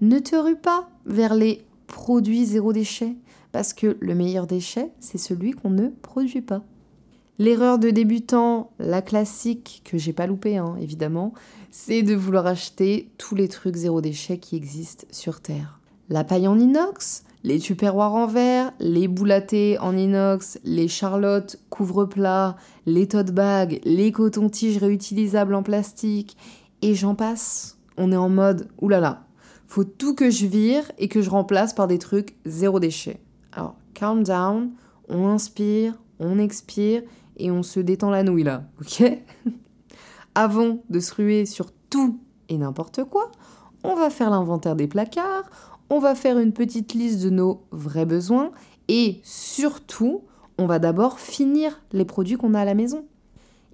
ne 0.01 0.21
te 0.21 0.37
rue 0.37 0.57
pas 0.57 0.89
vers 1.07 1.35
les 1.35 1.65
produits 1.89 2.45
zéro 2.45 2.73
déchet, 2.73 3.17
parce 3.51 3.73
que 3.73 3.97
le 4.01 4.15
meilleur 4.15 4.47
déchet, 4.47 4.93
c'est 5.01 5.19
celui 5.19 5.51
qu'on 5.51 5.71
ne 5.71 5.89
produit 5.89 6.41
pas. 6.41 6.63
L'erreur 7.41 7.81
de 7.81 7.91
débutant, 7.91 8.71
la 8.79 9.03
classique, 9.03 9.83
que 9.85 9.99
j'ai 9.99 10.13
pas 10.13 10.29
loupé 10.29 10.57
hein, 10.57 10.77
évidemment, 10.81 11.35
c'est 11.73 12.03
de 12.03 12.15
vouloir 12.15 12.47
acheter 12.47 13.11
tous 13.19 13.35
les 13.35 13.49
trucs 13.49 13.75
zéro 13.75 14.01
déchet 14.01 14.39
qui 14.39 14.55
existent 14.55 15.07
sur 15.11 15.41
Terre. 15.41 15.81
La 16.11 16.23
paille 16.23 16.47
en 16.47 16.59
inox, 16.61 17.25
les 17.43 17.59
tupperwares 17.59 18.15
en 18.15 18.27
verre, 18.27 18.73
les 18.81 19.09
boulatés 19.09 19.79
en 19.79 19.97
inox, 19.97 20.59
les 20.65 20.89
charlottes 20.89 21.59
couvre-plat, 21.71 22.57
les 22.87 23.09
tote 23.09 23.33
bags, 23.33 23.81
les 23.85 24.13
cotons-tiges 24.13 24.79
réutilisables 24.79 25.55
en 25.55 25.63
plastique, 25.63 26.37
et 26.83 26.95
j'en 26.95 27.15
passe. 27.15 27.79
On 27.97 28.13
est 28.13 28.17
en 28.17 28.29
mode, 28.29 28.69
oulala, 28.81 29.27
faut 29.67 29.85
tout 29.85 30.15
que 30.15 30.31
je 30.31 30.47
vire 30.47 30.91
et 30.99 31.09
que 31.09 31.23
je 31.23 31.31
remplace 31.31 31.75
par 31.75 31.87
des 31.87 31.99
trucs 31.99 32.35
zéro 32.45 32.81
déchet. 32.81 33.21
Alors, 33.53 33.77
calm 33.95 34.23
down, 34.23 34.71
on 35.09 35.29
inspire, 35.29 35.95
on 36.19 36.39
expire 36.39 37.03
et 37.37 37.51
on 37.51 37.63
se 37.63 37.81
détend 37.81 38.11
la 38.11 38.23
nouille 38.23 38.45
là, 38.45 38.65
ok? 38.81 39.05
Avant 40.35 40.83
de 40.91 41.01
se 41.01 41.15
ruer 41.15 41.47
sur 41.47 41.73
tout 41.89 42.21
et 42.49 42.59
n'importe 42.59 43.05
quoi, 43.05 43.31
on 43.85 43.95
va 43.95 44.11
faire 44.11 44.31
l'inventaire 44.31 44.77
des 44.77 44.87
placards, 44.87 45.51
on 45.89 45.99
va 45.99 46.15
faire 46.15 46.39
une 46.39 46.53
petite 46.53 46.95
liste 46.95 47.23
de 47.23 47.31
nos 47.31 47.63
vrais 47.73 48.07
besoins 48.07 48.53
et 48.89 49.21
surtout, 49.23 50.23
on 50.59 50.67
va 50.67 50.79
d'abord 50.79 51.21
finir 51.21 51.83
les 51.93 52.05
produits 52.05 52.37
qu'on 52.37 52.55
a 52.55 52.61
à 52.61 52.65
la 52.65 52.75
maison. 52.75 53.05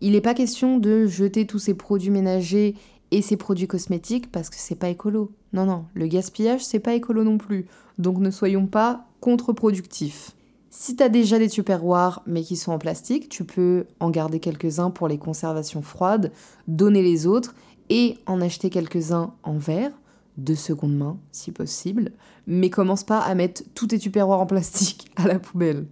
Il 0.01 0.13
n'est 0.13 0.21
pas 0.21 0.35
question 0.35 0.79
de 0.79 1.07
jeter 1.07 1.47
tous 1.47 1.59
ces 1.59 1.75
produits 1.75 2.11
ménagers 2.11 2.75
et 3.11 3.23
ces 3.23 3.37
produits 3.37 3.67
cosmétiques 3.67 4.31
parce 4.31 4.51
que 4.51 4.57
c'est 4.59 4.75
pas 4.75 4.89
écolo. 4.89 5.33
Non, 5.53 5.65
non, 5.65 5.87
le 5.95 6.07
gaspillage, 6.07 6.65
c'est 6.65 6.81
pas 6.81 6.95
écolo 6.95 7.25
non 7.25 7.39
plus. 7.39 7.67
Donc 7.99 8.19
ne 8.19 8.31
soyons 8.31 8.67
pas 8.67 9.07
contre-productifs. 9.21 10.33
Si 10.71 10.97
tu 10.97 11.03
as 11.03 11.09
déjà 11.09 11.39
des 11.39 11.49
tupperwares 11.49 12.23
mais 12.27 12.43
qui 12.43 12.57
sont 12.57 12.73
en 12.73 12.79
plastique, 12.79 13.31
tu 13.31 13.45
peux 13.45 13.87
en 14.01 14.11
garder 14.11 14.41
quelques-uns 14.41 14.91
pour 14.91 15.09
les 15.09 15.17
conservations 15.17 15.81
froides, 15.81 16.33
donner 16.69 17.03
les 17.03 17.27
autres 17.27 17.55
et 17.91 18.19
en 18.27 18.41
acheter 18.41 18.71
quelques-uns 18.71 19.35
en 19.43 19.59
verre 19.59 19.93
de 20.37 20.55
seconde 20.55 20.97
main, 20.97 21.19
si 21.33 21.51
possible, 21.51 22.13
mais 22.47 22.71
commence 22.71 23.05
pas 23.05 23.21
à 23.21 23.35
mettre 23.35 23.63
tous 23.75 23.89
tes 23.89 23.99
tupperwares 23.99 24.41
en 24.41 24.47
plastique 24.47 25.11
à 25.17 25.27
la 25.27 25.39
poubelle. 25.39 25.87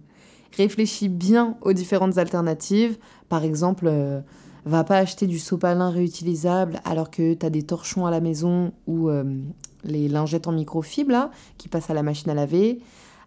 Réfléchis 0.55 1.09
bien 1.09 1.57
aux 1.61 1.73
différentes 1.73 2.17
alternatives. 2.17 2.97
Par 3.27 3.43
exemple, 3.43 3.87
euh, 3.87 4.21
va 4.65 4.83
pas 4.83 4.97
acheter 4.97 5.27
du 5.27 5.39
sopalin 5.39 5.89
réutilisable 5.89 6.79
alors 6.85 7.11
que 7.11 7.33
tu 7.33 7.45
as 7.45 7.49
des 7.49 7.63
torchons 7.63 8.05
à 8.05 8.11
la 8.11 8.21
maison 8.21 8.71
ou 8.87 9.09
euh, 9.09 9.23
les 9.83 10.07
lingettes 10.07 10.47
en 10.47 10.51
microfibre 10.51 11.29
qui 11.57 11.67
passent 11.67 11.89
à 11.89 11.93
la 11.93 12.03
machine 12.03 12.29
à 12.31 12.35
laver. 12.35 12.79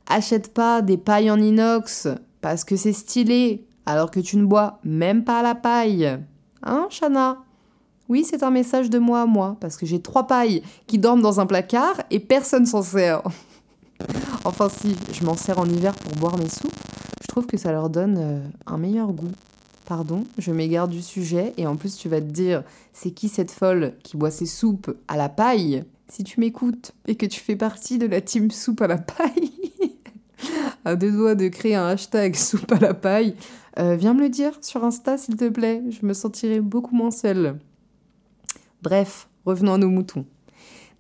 Achète 0.09 0.55
pas 0.55 0.81
des 0.81 0.97
pailles 0.97 1.31
en 1.31 1.39
inox 1.39 2.09
parce 2.41 2.65
que 2.65 2.77
c'est 2.77 2.93
stylé 2.93 3.67
alors 3.85 4.11
que 4.11 4.21
tu 4.21 4.37
ne 4.37 4.47
bois 4.47 4.79
même 4.85 5.25
pas 5.25 5.43
la 5.43 5.55
paille. 5.55 6.19
Hein, 6.63 6.89
Chana? 6.91 7.39
Oui, 8.09 8.25
c'est 8.25 8.43
un 8.43 8.51
message 8.51 8.89
de 8.89 8.99
moi 8.99 9.23
à 9.23 9.27
moi, 9.27 9.57
parce 9.61 9.77
que 9.77 9.85
j'ai 9.85 10.01
trois 10.01 10.27
pailles 10.27 10.63
qui 10.87 10.99
dorment 10.99 11.21
dans 11.21 11.41
un 11.41 11.47
placard 11.47 12.01
et 12.11 12.21
personne 12.21 12.65
s'en 12.65 12.83
sert. 12.83 13.23
enfin 14.45 14.69
si, 14.71 14.97
je 15.13 15.25
m'en 15.25 15.37
sers 15.37 15.59
en 15.59 15.67
hiver 15.67 15.95
pour 15.95 16.13
boire 16.15 16.39
mes 16.39 16.49
soupes. 16.49 16.73
Je 17.21 17.27
trouve 17.27 17.47
que 17.47 17.59
ça 17.59 17.71
leur 17.71 17.91
donne 17.91 18.17
euh, 18.19 18.41
un 18.67 18.79
meilleur 18.79 19.13
goût. 19.13 19.33
Pardon, 19.85 20.25
je 20.39 20.53
m'égare 20.53 20.89
du 20.89 21.03
sujet 21.03 21.53
et 21.59 21.67
en 21.67 21.77
plus 21.77 21.97
tu 21.97 22.09
vas 22.09 22.21
te 22.21 22.27
dire, 22.27 22.63
c'est 22.95 23.11
qui 23.11 23.29
cette 23.29 23.51
folle 23.51 23.93
qui 24.03 24.17
boit 24.17 24.31
ses 24.31 24.47
soupes 24.47 24.95
à 25.07 25.17
la 25.17 25.29
paille? 25.29 25.85
Si 26.11 26.25
tu 26.25 26.41
m'écoutes 26.41 26.93
et 27.07 27.17
que 27.17 27.27
tu 27.27 27.41
fais 27.41 27.57
partie 27.57 27.99
de 27.99 28.07
la 28.07 28.23
team 28.23 28.51
soupe 28.51 28.81
à 28.81 28.87
la 28.87 28.97
paille, 28.97 29.53
à 30.87 30.97
deux 30.97 31.13
doigts 31.13 31.35
de 31.35 31.49
créer 31.49 31.75
un 31.75 31.89
hashtag 31.89 32.35
soupe 32.35 32.73
à 32.73 32.79
la 32.79 32.95
paille, 32.95 33.35
euh, 33.79 33.97
viens 33.97 34.15
me 34.15 34.23
le 34.23 34.31
dire 34.31 34.53
sur 34.63 34.85
Insta 34.85 35.19
s'il 35.19 35.37
te 35.37 35.49
plaît, 35.49 35.83
je 35.91 36.07
me 36.07 36.15
sentirai 36.15 36.61
beaucoup 36.61 36.95
moins 36.95 37.11
seule. 37.11 37.59
Bref, 38.83 39.29
revenons 39.45 39.75
à 39.75 39.79
nos 39.79 39.89
moutons. 39.89 40.25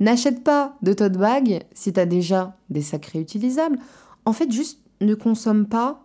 N'achète 0.00 0.44
pas 0.44 0.76
de 0.82 0.92
tote 0.92 1.16
bag 1.16 1.64
si 1.74 1.92
tu 1.92 2.00
as 2.00 2.06
déjà 2.06 2.56
des 2.70 2.82
sacs 2.82 3.06
réutilisables. 3.06 3.78
En 4.24 4.32
fait, 4.32 4.50
juste 4.52 4.80
ne 5.00 5.14
consomme 5.14 5.66
pas 5.66 6.04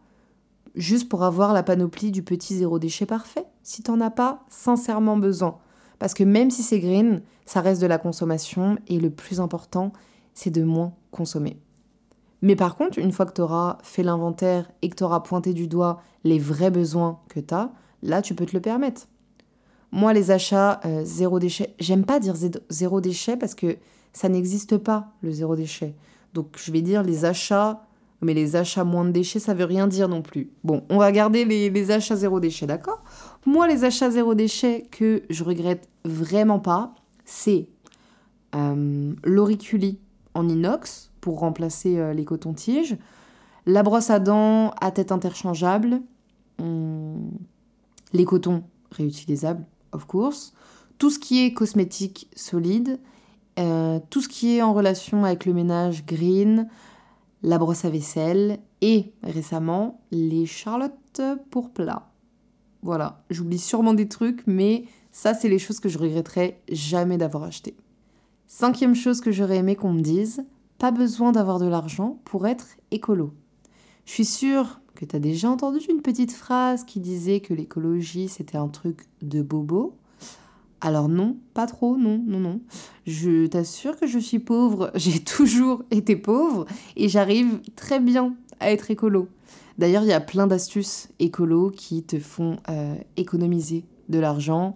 juste 0.76 1.10
pour 1.10 1.24
avoir 1.24 1.54
la 1.54 1.64
panoplie 1.64 2.12
du 2.12 2.24
petit 2.24 2.56
zéro 2.56 2.80
déchet 2.80 3.06
parfait. 3.06 3.46
Si 3.62 3.84
t'en 3.84 4.02
as 4.02 4.10
pas 4.10 4.44
sincèrement 4.50 5.18
besoin. 5.18 5.60
Parce 6.00 6.14
que 6.14 6.24
même 6.24 6.50
si 6.50 6.64
c'est 6.64 6.80
green, 6.80 7.22
ça 7.46 7.62
reste 7.62 7.82
de 7.82 7.88
la 7.88 7.98
consommation 7.98 8.78
et 8.88 9.00
le 9.00 9.10
plus 9.10 9.40
important, 9.40 9.94
c'est 10.34 10.50
de 10.50 10.64
moins 10.64 10.94
consommer. 11.12 11.60
Mais 12.42 12.56
par 12.56 12.76
contre, 12.76 13.00
une 13.00 13.12
fois 13.12 13.26
que 13.26 13.34
tu 13.34 13.42
auras 13.42 13.78
fait 13.84 14.04
l'inventaire 14.04 14.70
et 14.82 14.90
que 14.90 14.96
tu 14.96 15.04
auras 15.04 15.22
pointé 15.22 15.54
du 15.54 15.68
doigt 15.68 16.02
les 16.24 16.40
vrais 16.40 16.72
besoins 16.72 17.20
que 17.30 17.40
tu 17.40 17.54
as, 17.54 17.72
là, 18.02 18.22
tu 18.22 18.36
peux 18.36 18.46
te 18.46 18.54
le 18.54 18.62
permettre. 18.62 19.08
Moi, 19.94 20.12
les 20.14 20.32
achats 20.32 20.82
euh, 20.86 21.04
zéro 21.06 21.38
déchet, 21.38 21.76
j'aime 21.80 22.04
pas 22.04 22.20
dire 22.20 22.34
zéro 22.72 23.00
déchet 23.00 23.38
parce 23.38 23.54
que 23.54 23.78
ça 24.12 24.28
n'existe 24.28 24.78
pas, 24.78 25.12
le 25.22 25.32
zéro 25.32 25.56
déchet. 25.56 25.94
Donc, 26.34 26.58
je 26.58 26.72
vais 26.72 26.82
dire 26.82 27.04
les 27.04 27.26
achats, 27.26 27.86
mais 28.20 28.34
les 28.34 28.56
achats 28.56 28.86
moins 28.86 29.06
de 29.06 29.12
déchets, 29.12 29.38
ça 29.38 29.54
veut 29.54 29.66
rien 29.66 29.86
dire 29.86 30.10
non 30.10 30.24
plus. 30.24 30.50
Bon, 30.64 30.84
on 30.90 30.98
va 30.98 31.12
garder 31.12 31.46
les, 31.46 31.92
achats 31.92 32.16
zéro 32.16 32.40
déchet, 32.40 32.66
d'accord? 32.66 33.04
Moi, 33.46 33.68
les 33.68 33.84
achats 33.84 34.10
zéro 34.10 34.34
déchet 34.34 34.88
que 34.90 35.22
je 35.30 35.44
regrette 35.44 35.88
vraiment 36.06 36.60
pas, 36.60 36.96
c'est 37.24 37.70
euh, 38.56 39.14
l'auriculi 39.24 40.00
en 40.34 40.50
inox 40.50 41.12
pour 41.22 41.38
remplacer 41.38 42.00
euh, 42.00 42.14
les 42.14 42.26
cotons-tiges. 42.26 42.98
La 43.68 43.84
brosse 43.84 44.10
à 44.10 44.18
dents 44.18 44.72
à 44.82 44.90
tête 44.90 45.12
interchangeable. 45.12 46.02
Hum, 46.58 47.30
les 48.12 48.26
cotons 48.26 48.64
réutilisables, 48.90 49.66
of 49.94 50.06
course. 50.06 50.54
Tout 50.98 51.10
ce 51.10 51.20
qui 51.20 51.46
est 51.46 51.54
cosmétique 51.54 52.30
solide. 52.36 53.00
Euh, 53.60 54.00
tout 54.10 54.22
ce 54.22 54.30
qui 54.30 54.58
est 54.58 54.62
en 54.62 54.74
relation 54.74 55.26
avec 55.26 55.46
le 55.46 55.54
ménage 55.54 56.06
green. 56.06 56.68
La 57.42 57.58
brosse 57.58 57.86
à 57.86 57.90
vaisselle. 57.90 58.60
Et 58.82 59.14
récemment, 59.24 60.02
les 60.12 60.46
charlottes 60.46 61.22
pour 61.50 61.72
plat. 61.72 62.10
Voilà, 62.82 63.24
j'oublie 63.30 63.60
sûrement 63.60 63.94
des 63.94 64.10
trucs, 64.10 64.44
mais 64.46 64.84
ça, 65.12 65.34
c'est 65.34 65.48
les 65.48 65.60
choses 65.60 65.80
que 65.80 65.88
je 65.88 65.98
regretterais 65.98 66.60
jamais 66.70 67.18
d'avoir 67.18 67.44
acheté. 67.44 67.78
Cinquième 68.48 68.94
chose 68.94 69.22
que 69.22 69.32
j'aurais 69.32 69.58
aimé 69.58 69.78
qu'on 69.78 69.94
me 69.94 70.02
dise, 70.02 70.44
pas 70.80 70.92
besoin 70.92 71.32
d'avoir 71.32 71.60
de 71.60 71.66
l'argent 71.66 72.20
pour 72.26 72.46
être 72.46 72.68
écolo. 72.92 73.34
Je 74.06 74.12
suis 74.12 74.26
sûre 74.26 74.82
que 74.96 75.06
tu 75.06 75.20
déjà 75.20 75.50
entendu 75.50 75.80
une 75.90 76.02
petite 76.02 76.32
phrase 76.32 76.84
qui 76.84 77.00
disait 77.00 77.40
que 77.40 77.54
l'écologie 77.54 78.28
c'était 78.28 78.58
un 78.58 78.68
truc 78.68 79.06
de 79.22 79.42
bobo? 79.42 79.96
Alors 80.82 81.08
non, 81.08 81.38
pas 81.54 81.66
trop, 81.66 81.96
non, 81.96 82.22
non, 82.28 82.40
non. 82.40 82.60
Je 83.08 83.48
t'assure 83.48 83.98
que 83.98 84.06
je 84.06 84.20
suis 84.20 84.40
pauvre, 84.40 84.92
j'ai 84.96 85.20
toujours 85.20 85.84
été 85.92 86.16
pauvre 86.16 86.66
et 86.98 87.08
j'arrive 87.08 87.62
très 87.76 88.00
bien 88.02 88.36
à 88.60 88.72
être 88.72 88.92
écolo. 88.92 89.30
D'ailleurs, 89.78 90.04
il 90.04 90.10
y 90.10 90.14
a 90.14 90.20
plein 90.20 90.46
d'astuces 90.46 91.10
écolo 91.20 91.72
qui 91.72 92.04
te 92.04 92.20
font 92.20 92.58
euh, 92.70 92.96
économiser 93.18 93.86
de 94.10 94.20
l'argent. 94.20 94.76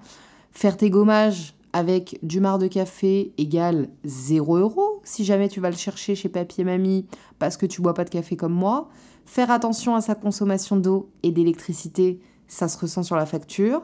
Faire 0.52 0.78
tes 0.78 0.90
gommages 0.90 1.54
avec 1.74 2.18
du 2.24 2.40
marc 2.40 2.62
de 2.62 2.68
café 2.68 3.34
égale 3.38 3.90
0 4.06 4.58
euros 4.58 5.02
si 5.04 5.26
jamais 5.26 5.50
tu 5.50 5.60
vas 5.60 5.70
le 5.70 5.76
chercher 5.76 6.16
chez 6.16 6.30
Papy 6.30 6.62
et 6.62 6.64
Mamie 6.64 7.06
parce 7.38 7.58
que 7.58 7.66
tu 7.66 7.82
bois 7.82 7.94
pas 7.94 8.06
de 8.06 8.10
café 8.10 8.36
comme 8.36 8.54
moi. 8.54 8.90
Faire 9.28 9.52
attention 9.52 9.94
à 9.94 10.00
sa 10.00 10.16
consommation 10.16 10.78
d'eau 10.78 11.10
et 11.22 11.32
d'électricité, 11.32 12.22
ça 12.48 12.70
se 12.70 12.78
ressent 12.80 13.04
sur 13.04 13.18
la 13.18 13.26
facture. 13.26 13.84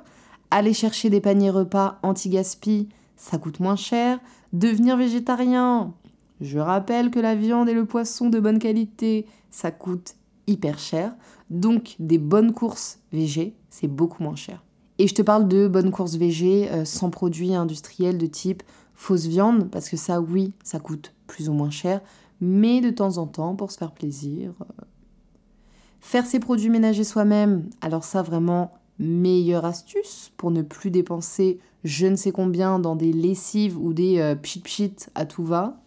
Aller 0.51 0.73
chercher 0.73 1.09
des 1.09 1.19
paniers 1.19 1.49
repas 1.49 1.99
anti-gaspi, 2.01 2.87
ça 3.17 3.37
coûte 3.37 3.59
moins 3.59 3.75
cher. 3.75 4.19
Devenir 4.53 4.95
végétarien, 4.95 5.93
je 6.39 6.59
rappelle 6.59 7.11
que 7.11 7.19
la 7.19 7.35
viande 7.35 7.67
et 7.67 7.73
le 7.73 7.85
poisson 7.85 8.29
de 8.29 8.39
bonne 8.39 8.57
qualité, 8.57 9.25
ça 9.51 9.69
coûte 9.69 10.15
hyper 10.47 10.79
cher. 10.79 11.13
Donc 11.49 11.97
des 11.99 12.19
bonnes 12.19 12.53
courses 12.53 12.99
végé, 13.11 13.53
c'est 13.69 13.89
beaucoup 13.89 14.23
moins 14.23 14.37
cher. 14.37 14.63
Et 14.97 15.09
je 15.09 15.13
te 15.13 15.21
parle 15.21 15.49
de 15.49 15.67
bonnes 15.67 15.91
courses 15.91 16.15
VG 16.15 16.69
euh, 16.71 16.85
sans 16.85 17.09
produits 17.09 17.53
industriels 17.53 18.17
de 18.17 18.27
type 18.27 18.63
fausse 18.95 19.25
viande, 19.25 19.69
parce 19.69 19.89
que 19.89 19.97
ça, 19.97 20.21
oui, 20.21 20.53
ça 20.63 20.79
coûte 20.79 21.13
plus 21.27 21.49
ou 21.49 21.53
moins 21.53 21.69
cher, 21.69 21.99
mais 22.39 22.79
de 22.79 22.91
temps 22.91 23.17
en 23.17 23.27
temps, 23.27 23.55
pour 23.55 23.71
se 23.71 23.77
faire 23.77 23.91
plaisir. 23.91 24.53
Euh. 24.61 24.82
Faire 26.03 26.25
ses 26.25 26.39
produits 26.39 26.69
ménagers 26.69 27.05
soi-même, 27.05 27.69
alors 27.81 28.03
ça, 28.03 28.21
vraiment, 28.21 28.73
meilleure 28.99 29.65
astuce 29.65 30.31
pour 30.37 30.51
ne 30.51 30.61
plus 30.61 30.91
dépenser 30.91 31.59
je 31.85 32.07
ne 32.07 32.15
sais 32.15 32.31
combien 32.31 32.77
dans 32.77 32.95
des 32.95 33.11
lessives 33.11 33.77
ou 33.77 33.93
des 33.93 34.19
euh, 34.19 34.35
pchit-pchit 34.35 34.95
à 35.15 35.25
tout 35.25 35.43
va. 35.43 35.81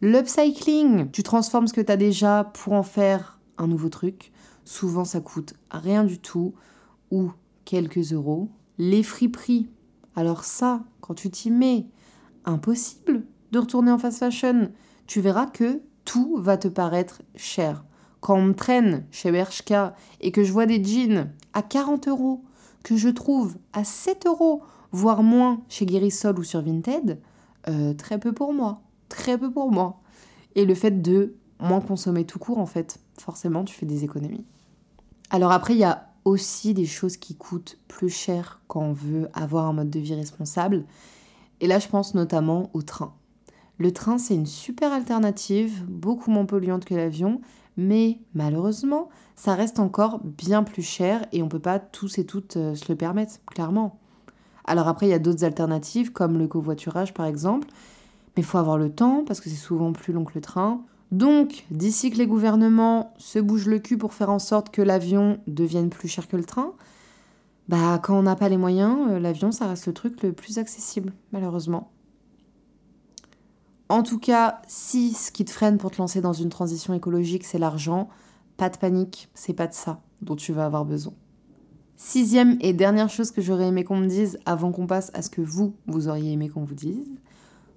L'upcycling, 0.00 1.10
tu 1.10 1.22
transformes 1.22 1.66
ce 1.66 1.72
que 1.72 1.80
tu 1.80 1.90
as 1.90 1.96
déjà 1.96 2.44
pour 2.44 2.74
en 2.74 2.82
faire 2.82 3.38
un 3.58 3.66
nouveau 3.66 3.88
truc. 3.88 4.32
Souvent, 4.64 5.04
ça 5.04 5.20
coûte 5.20 5.54
rien 5.70 6.04
du 6.04 6.18
tout 6.18 6.54
ou 7.10 7.32
quelques 7.64 8.12
euros. 8.12 8.48
Les 8.78 9.02
friperies, 9.02 9.68
alors 10.14 10.44
ça, 10.44 10.84
quand 11.00 11.14
tu 11.14 11.30
t'y 11.30 11.50
mets, 11.50 11.86
impossible 12.44 13.24
de 13.50 13.58
retourner 13.58 13.90
en 13.90 13.98
fast 13.98 14.18
fashion. 14.18 14.70
Tu 15.06 15.20
verras 15.20 15.46
que 15.46 15.80
tout 16.04 16.36
va 16.38 16.56
te 16.56 16.68
paraître 16.68 17.22
cher. 17.34 17.84
Quand 18.20 18.36
on 18.36 18.42
me 18.42 18.54
traîne 18.54 19.06
chez 19.10 19.30
Bershka 19.30 19.94
et 20.20 20.32
que 20.32 20.42
je 20.44 20.52
vois 20.52 20.66
des 20.66 20.82
jeans 20.82 21.30
à 21.54 21.62
40 21.62 22.08
euros, 22.08 22.42
que 22.82 22.96
je 22.96 23.08
trouve 23.08 23.56
à 23.72 23.84
7 23.84 24.26
euros, 24.26 24.62
voire 24.92 25.22
moins 25.22 25.62
chez 25.68 25.86
Guérissol 25.86 26.38
ou 26.38 26.44
sur 26.44 26.62
Vinted, 26.62 27.20
euh, 27.68 27.94
très 27.94 28.18
peu 28.18 28.32
pour 28.32 28.52
moi. 28.52 28.80
Très 29.08 29.38
peu 29.38 29.50
pour 29.50 29.70
moi. 29.70 30.00
Et 30.54 30.64
le 30.64 30.74
fait 30.74 31.02
de 31.02 31.34
moins 31.60 31.80
consommer 31.80 32.24
tout 32.24 32.38
court, 32.38 32.58
en 32.58 32.66
fait, 32.66 33.00
forcément, 33.18 33.64
tu 33.64 33.74
fais 33.74 33.86
des 33.86 34.04
économies. 34.04 34.44
Alors 35.30 35.52
après, 35.52 35.74
il 35.74 35.80
y 35.80 35.84
a 35.84 36.08
aussi 36.24 36.74
des 36.74 36.86
choses 36.86 37.16
qui 37.16 37.36
coûtent 37.36 37.78
plus 37.88 38.10
cher 38.10 38.60
quand 38.68 38.82
on 38.82 38.92
veut 38.92 39.28
avoir 39.34 39.66
un 39.66 39.72
mode 39.72 39.90
de 39.90 39.98
vie 39.98 40.14
responsable. 40.14 40.84
Et 41.60 41.66
là, 41.66 41.78
je 41.78 41.88
pense 41.88 42.14
notamment 42.14 42.70
au 42.74 42.82
train. 42.82 43.14
Le 43.78 43.92
train, 43.92 44.18
c'est 44.18 44.34
une 44.34 44.46
super 44.46 44.92
alternative, 44.92 45.84
beaucoup 45.86 46.30
moins 46.30 46.44
polluante 46.44 46.84
que 46.84 46.94
l'avion, 46.94 47.40
mais 47.78 48.18
malheureusement, 48.34 49.08
ça 49.36 49.54
reste 49.54 49.78
encore 49.78 50.20
bien 50.22 50.64
plus 50.64 50.82
cher 50.82 51.24
et 51.32 51.40
on 51.42 51.46
ne 51.46 51.50
peut 51.50 51.60
pas 51.60 51.78
tous 51.78 52.18
et 52.18 52.26
toutes 52.26 52.56
euh, 52.56 52.74
se 52.74 52.90
le 52.90 52.96
permettre, 52.96 53.36
clairement. 53.46 53.98
Alors 54.64 54.88
après, 54.88 55.06
il 55.06 55.10
y 55.10 55.14
a 55.14 55.20
d'autres 55.20 55.44
alternatives, 55.44 56.12
comme 56.12 56.36
le 56.36 56.48
covoiturage 56.48 57.14
par 57.14 57.24
exemple, 57.24 57.68
mais 58.36 58.42
il 58.42 58.44
faut 58.44 58.58
avoir 58.58 58.76
le 58.78 58.90
temps 58.90 59.24
parce 59.24 59.40
que 59.40 59.48
c'est 59.48 59.56
souvent 59.56 59.92
plus 59.92 60.12
long 60.12 60.24
que 60.24 60.34
le 60.34 60.40
train. 60.40 60.82
Donc, 61.12 61.64
d'ici 61.70 62.10
que 62.10 62.18
les 62.18 62.26
gouvernements 62.26 63.14
se 63.16 63.38
bougent 63.38 63.68
le 63.68 63.78
cul 63.78 63.96
pour 63.96 64.12
faire 64.12 64.28
en 64.28 64.40
sorte 64.40 64.70
que 64.70 64.82
l'avion 64.82 65.38
devienne 65.46 65.88
plus 65.88 66.08
cher 66.08 66.26
que 66.26 66.36
le 66.36 66.44
train, 66.44 66.72
bah 67.68 68.00
quand 68.02 68.18
on 68.18 68.22
n'a 68.22 68.34
pas 68.34 68.48
les 68.48 68.58
moyens, 68.58 68.98
euh, 69.08 69.18
l'avion 69.20 69.52
ça 69.52 69.68
reste 69.68 69.86
le 69.86 69.94
truc 69.94 70.22
le 70.22 70.32
plus 70.32 70.58
accessible, 70.58 71.12
malheureusement. 71.32 71.92
En 73.88 74.02
tout 74.02 74.18
cas, 74.18 74.60
si 74.68 75.14
ce 75.14 75.32
qui 75.32 75.44
te 75.44 75.50
freine 75.50 75.78
pour 75.78 75.90
te 75.90 75.98
lancer 75.98 76.20
dans 76.20 76.34
une 76.34 76.50
transition 76.50 76.92
écologique, 76.92 77.44
c'est 77.44 77.58
l'argent, 77.58 78.08
pas 78.56 78.68
de 78.68 78.76
panique, 78.76 79.28
c'est 79.34 79.54
pas 79.54 79.66
de 79.66 79.72
ça 79.72 80.00
dont 80.20 80.36
tu 80.36 80.52
vas 80.52 80.66
avoir 80.66 80.84
besoin. 80.84 81.14
Sixième 81.96 82.58
et 82.60 82.72
dernière 82.72 83.08
chose 83.08 83.30
que 83.30 83.40
j'aurais 83.40 83.68
aimé 83.68 83.84
qu'on 83.84 83.96
me 83.96 84.06
dise 84.06 84.38
avant 84.44 84.72
qu'on 84.72 84.86
passe 84.86 85.10
à 85.14 85.22
ce 85.22 85.30
que 85.30 85.40
vous, 85.40 85.74
vous 85.86 86.08
auriez 86.08 86.32
aimé 86.32 86.48
qu'on 86.48 86.64
vous 86.64 86.74
dise. 86.74 87.08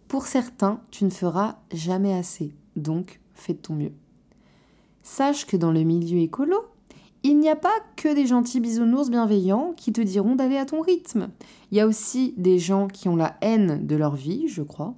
Pour 0.08 0.28
certains, 0.28 0.82
tu 0.91 1.06
ne 1.06 1.10
feras 1.10 1.58
jamais 1.74 2.13
assez, 2.13 2.54
donc 2.76 3.19
fais 3.34 3.54
de 3.54 3.60
ton 3.60 3.74
mieux. 3.74 3.93
Sache 5.04 5.47
que 5.47 5.58
dans 5.58 5.71
le 5.71 5.84
milieu 5.84 6.19
écolo, 6.19 6.58
il 7.23 7.39
n'y 7.39 7.49
a 7.49 7.55
pas 7.55 7.73
que 7.95 8.13
des 8.13 8.25
gentils 8.25 8.60
bisounours 8.60 9.12
bienveillants 9.12 9.73
qui 9.77 9.93
te 9.93 10.01
diront 10.01 10.36
d'aller 10.36 10.57
à 10.57 10.65
ton 10.65 10.81
rythme. 10.81 11.29
Il 11.71 11.77
y 11.77 11.81
a 11.81 11.88
aussi 11.88 12.34
des 12.38 12.57
gens 12.57 12.88
qui 12.88 13.10
ont 13.10 13.15
la 13.15 13.38
haine 13.41 13.86
de 13.86 13.95
leur 13.95 14.15
vie, 14.15 14.47
je 14.47 14.63
crois, 14.63 14.95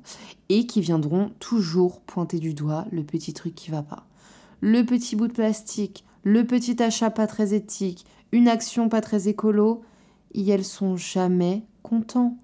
et 0.48 0.66
qui 0.66 0.80
viendront 0.80 1.32
toujours 1.40 2.00
pointer 2.00 2.40
du 2.40 2.54
doigt 2.54 2.86
le 2.92 3.04
petit 3.04 3.34
truc 3.34 3.56
qui 3.56 3.72
va 3.72 3.84
pas. 3.84 4.06
Le 4.62 4.86
petit 4.86 5.18
bout 5.18 5.28
de 5.28 5.34
plastique, 5.34 6.06
le 6.24 6.46
petit 6.46 6.82
achat 6.82 7.10
pas 7.10 7.28
très 7.28 7.54
éthique, 7.54 8.06
une 8.32 8.48
action 8.48 8.88
pas 8.88 9.02
très 9.02 9.28
écolo. 9.28 9.82
et 10.34 10.50
elles 10.50 10.66
sont 10.66 10.96
jamais 10.96 11.64
contents. 11.84 12.38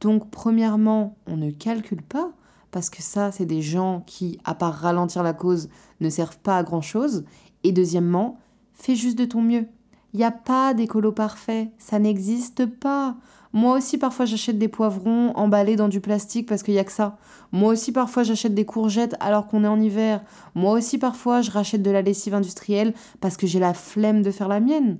Donc 0.00 0.30
premièrement, 0.30 1.16
on 1.26 1.36
ne 1.36 1.50
calcule 1.50 2.02
pas, 2.02 2.32
parce 2.70 2.90
que 2.90 3.02
ça, 3.02 3.32
c'est 3.32 3.46
des 3.46 3.62
gens 3.62 4.02
qui, 4.06 4.38
à 4.44 4.54
part 4.54 4.74
ralentir 4.74 5.22
la 5.22 5.32
cause, 5.32 5.68
ne 6.00 6.10
servent 6.10 6.38
pas 6.38 6.58
à 6.58 6.62
grand-chose. 6.62 7.24
Et 7.64 7.72
deuxièmement, 7.72 8.38
fais 8.74 8.94
juste 8.94 9.18
de 9.18 9.24
ton 9.24 9.42
mieux. 9.42 9.66
Il 10.12 10.18
n'y 10.18 10.24
a 10.24 10.30
pas 10.30 10.74
d'écolo 10.74 11.12
parfait, 11.12 11.70
ça 11.78 11.98
n'existe 11.98 12.66
pas. 12.66 13.16
Moi 13.54 13.76
aussi, 13.76 13.98
parfois, 13.98 14.24
j'achète 14.24 14.58
des 14.58 14.68
poivrons 14.68 15.32
emballés 15.36 15.76
dans 15.76 15.88
du 15.88 16.00
plastique 16.00 16.48
parce 16.48 16.62
qu'il 16.62 16.74
n'y 16.74 16.80
a 16.80 16.84
que 16.84 16.92
ça. 16.92 17.18
Moi 17.50 17.72
aussi, 17.72 17.92
parfois, 17.92 18.22
j'achète 18.22 18.54
des 18.54 18.64
courgettes 18.64 19.14
alors 19.20 19.46
qu'on 19.46 19.64
est 19.64 19.68
en 19.68 19.80
hiver. 19.80 20.22
Moi 20.54 20.72
aussi, 20.72 20.98
parfois, 20.98 21.42
je 21.42 21.50
rachète 21.50 21.82
de 21.82 21.90
la 21.90 22.02
lessive 22.02 22.34
industrielle 22.34 22.94
parce 23.20 23.36
que 23.36 23.46
j'ai 23.46 23.58
la 23.58 23.74
flemme 23.74 24.22
de 24.22 24.30
faire 24.30 24.48
la 24.48 24.60
mienne. 24.60 24.98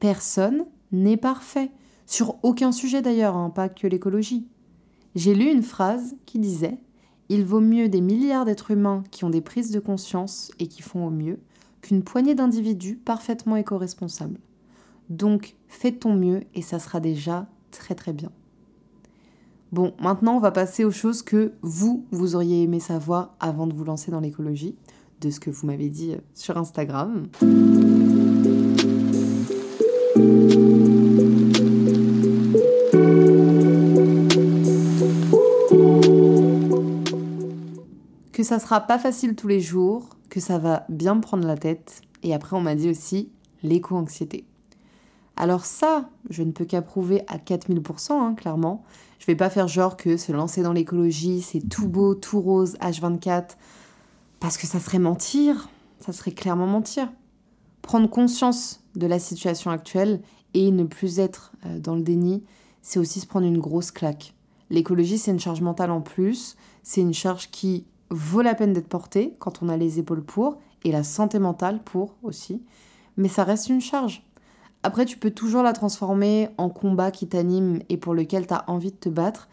Personne 0.00 0.64
n'est 0.90 1.16
parfait. 1.16 1.70
Sur 2.06 2.36
aucun 2.42 2.72
sujet 2.72 3.02
d'ailleurs, 3.02 3.36
hein, 3.36 3.50
pas 3.50 3.68
que 3.68 3.86
l'écologie. 3.86 4.46
J'ai 5.14 5.34
lu 5.34 5.50
une 5.50 5.62
phrase 5.62 6.16
qui 6.26 6.38
disait 6.38 6.78
Il 7.28 7.44
vaut 7.44 7.60
mieux 7.60 7.88
des 7.88 8.00
milliards 8.00 8.44
d'êtres 8.44 8.72
humains 8.72 9.04
qui 9.10 9.24
ont 9.24 9.30
des 9.30 9.40
prises 9.40 9.70
de 9.70 9.80
conscience 9.80 10.50
et 10.58 10.66
qui 10.66 10.82
font 10.82 11.06
au 11.06 11.10
mieux 11.10 11.38
qu'une 11.82 12.02
poignée 12.02 12.34
d'individus 12.34 12.96
parfaitement 12.96 13.56
éco-responsables. 13.56 14.38
Donc, 15.10 15.56
fais 15.68 15.92
ton 15.92 16.14
mieux 16.14 16.44
et 16.54 16.62
ça 16.62 16.78
sera 16.78 17.00
déjà 17.00 17.46
très 17.70 17.94
très 17.94 18.12
bien. 18.12 18.30
Bon, 19.72 19.94
maintenant 20.00 20.36
on 20.36 20.38
va 20.38 20.50
passer 20.50 20.84
aux 20.84 20.90
choses 20.90 21.22
que 21.22 21.52
vous, 21.62 22.06
vous 22.10 22.34
auriez 22.34 22.62
aimé 22.62 22.78
savoir 22.78 23.34
avant 23.40 23.66
de 23.66 23.72
vous 23.72 23.84
lancer 23.84 24.10
dans 24.10 24.20
l'écologie, 24.20 24.76
de 25.22 25.30
ce 25.30 25.40
que 25.40 25.48
vous 25.50 25.66
m'avez 25.66 25.88
dit 25.88 26.12
euh, 26.12 26.18
sur 26.34 26.58
Instagram. 26.58 27.26
Que 38.32 38.42
ça 38.42 38.58
sera 38.58 38.80
pas 38.80 38.98
facile 38.98 39.36
tous 39.36 39.48
les 39.48 39.60
jours, 39.60 40.10
que 40.32 40.40
ça 40.40 40.56
va 40.56 40.86
bien 40.88 41.16
me 41.16 41.20
prendre 41.20 41.46
la 41.46 41.58
tête, 41.58 42.00
et 42.22 42.32
après 42.32 42.56
on 42.56 42.62
m'a 42.62 42.74
dit 42.74 42.88
aussi 42.88 43.28
l'éco-anxiété. 43.62 44.46
Alors 45.36 45.66
ça, 45.66 46.08
je 46.30 46.42
ne 46.42 46.52
peux 46.52 46.64
qu'approuver 46.64 47.20
à 47.28 47.36
4000%, 47.36 48.12
hein, 48.12 48.34
clairement. 48.34 48.82
Je 49.18 49.26
vais 49.26 49.36
pas 49.36 49.50
faire 49.50 49.68
genre 49.68 49.98
que 49.98 50.16
se 50.16 50.32
lancer 50.32 50.62
dans 50.62 50.72
l'écologie, 50.72 51.42
c'est 51.42 51.60
tout 51.60 51.86
beau, 51.86 52.14
tout 52.14 52.40
rose, 52.40 52.78
H24, 52.80 53.56
parce 54.40 54.56
que 54.56 54.66
ça 54.66 54.80
serait 54.80 54.98
mentir, 54.98 55.68
ça 56.00 56.14
serait 56.14 56.32
clairement 56.32 56.66
mentir. 56.66 57.12
Prendre 57.82 58.08
conscience 58.08 58.80
de 58.94 59.06
la 59.06 59.18
situation 59.18 59.70
actuelle 59.70 60.22
et 60.54 60.70
ne 60.70 60.84
plus 60.84 61.18
être 61.18 61.52
euh, 61.66 61.78
dans 61.78 61.94
le 61.94 62.02
déni, 62.02 62.42
c'est 62.80 62.98
aussi 62.98 63.20
se 63.20 63.26
prendre 63.26 63.46
une 63.46 63.58
grosse 63.58 63.90
claque. 63.90 64.32
L'écologie, 64.70 65.18
c'est 65.18 65.30
une 65.30 65.40
charge 65.40 65.60
mentale 65.60 65.90
en 65.90 66.00
plus, 66.00 66.56
c'est 66.82 67.02
une 67.02 67.12
charge 67.12 67.50
qui 67.50 67.84
vaut 68.12 68.42
la 68.42 68.54
peine 68.54 68.72
d'être 68.72 68.88
portée 68.88 69.34
quand 69.38 69.62
on 69.62 69.68
a 69.68 69.76
les 69.76 69.98
épaules 69.98 70.24
pour, 70.24 70.58
et 70.84 70.92
la 70.92 71.04
santé 71.04 71.38
mentale 71.38 71.82
pour 71.82 72.16
aussi, 72.22 72.62
mais 73.16 73.28
ça 73.28 73.44
reste 73.44 73.68
une 73.68 73.80
charge. 73.80 74.24
Après, 74.82 75.04
tu 75.04 75.16
peux 75.16 75.30
toujours 75.30 75.62
la 75.62 75.72
transformer 75.72 76.48
en 76.58 76.68
combat 76.68 77.10
qui 77.10 77.28
t'anime 77.28 77.80
et 77.88 77.96
pour 77.96 78.14
lequel 78.14 78.46
tu 78.46 78.54
as 78.54 78.68
envie 78.68 78.90
de 78.90 78.96
te 78.96 79.08
battre, 79.08 79.48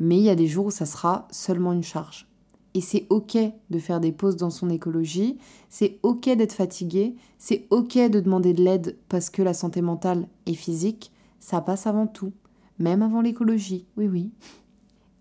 mais 0.00 0.16
il 0.16 0.24
y 0.24 0.30
a 0.30 0.34
des 0.34 0.48
jours 0.48 0.66
où 0.66 0.70
ça 0.70 0.86
sera 0.86 1.28
seulement 1.30 1.72
une 1.72 1.84
charge. 1.84 2.26
Et 2.74 2.80
c'est 2.80 3.06
ok 3.10 3.36
de 3.70 3.78
faire 3.78 4.00
des 4.00 4.12
pauses 4.12 4.36
dans 4.36 4.50
son 4.50 4.70
écologie, 4.70 5.38
c'est 5.68 5.98
ok 6.02 6.24
d'être 6.30 6.54
fatigué, 6.54 7.14
c'est 7.38 7.66
ok 7.70 7.96
de 8.10 8.18
demander 8.18 8.54
de 8.54 8.64
l'aide 8.64 8.96
parce 9.08 9.30
que 9.30 9.42
la 9.42 9.54
santé 9.54 9.82
mentale 9.82 10.26
et 10.46 10.54
physique, 10.54 11.12
ça 11.38 11.60
passe 11.60 11.86
avant 11.86 12.06
tout, 12.06 12.32
même 12.78 13.02
avant 13.02 13.20
l'écologie, 13.20 13.86
oui 13.96 14.08
oui. 14.08 14.30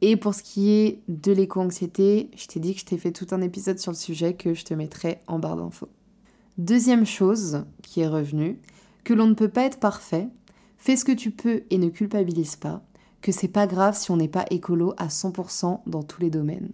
Et 0.02 0.18
pour 0.18 0.34
ce 0.34 0.42
qui 0.42 0.72
est 0.72 1.04
de 1.08 1.32
l'éco-anxiété, 1.32 2.32
je 2.36 2.48
t'ai 2.48 2.60
dit 2.60 2.74
que 2.74 2.80
je 2.80 2.86
t'ai 2.86 2.98
fait 2.98 3.12
tout 3.12 3.28
un 3.32 3.42
épisode 3.42 3.78
sur 3.78 3.92
le 3.92 3.98
sujet 3.98 4.34
que 4.34 4.56
je 4.56 4.66
te 4.66 4.74
mettrai 4.74 5.20
en 5.28 5.38
barre 5.38 5.58
d'infos. 5.58 5.90
Deuxième 6.58 7.06
chose 7.06 7.64
qui 7.84 8.02
est 8.02 8.08
revenue, 8.08 8.60
que 9.04 9.14
l'on 9.14 9.28
ne 9.28 9.36
peut 9.36 9.48
pas 9.48 9.64
être 9.64 9.80
parfait, 9.80 10.28
fais 10.78 10.96
ce 10.96 11.06
que 11.06 11.12
tu 11.12 11.30
peux 11.30 11.64
et 11.70 11.78
ne 11.78 11.90
culpabilise 11.90 12.56
pas, 12.56 12.82
que 13.22 13.32
c'est 13.32 13.48
pas 13.48 13.68
grave 13.68 13.96
si 13.96 14.10
on 14.10 14.18
n'est 14.18 14.28
pas 14.28 14.46
écolo 14.50 14.94
à 14.98 15.08
100% 15.08 15.82
dans 15.86 16.04
tous 16.04 16.22
les 16.22 16.32
domaines. 16.32 16.72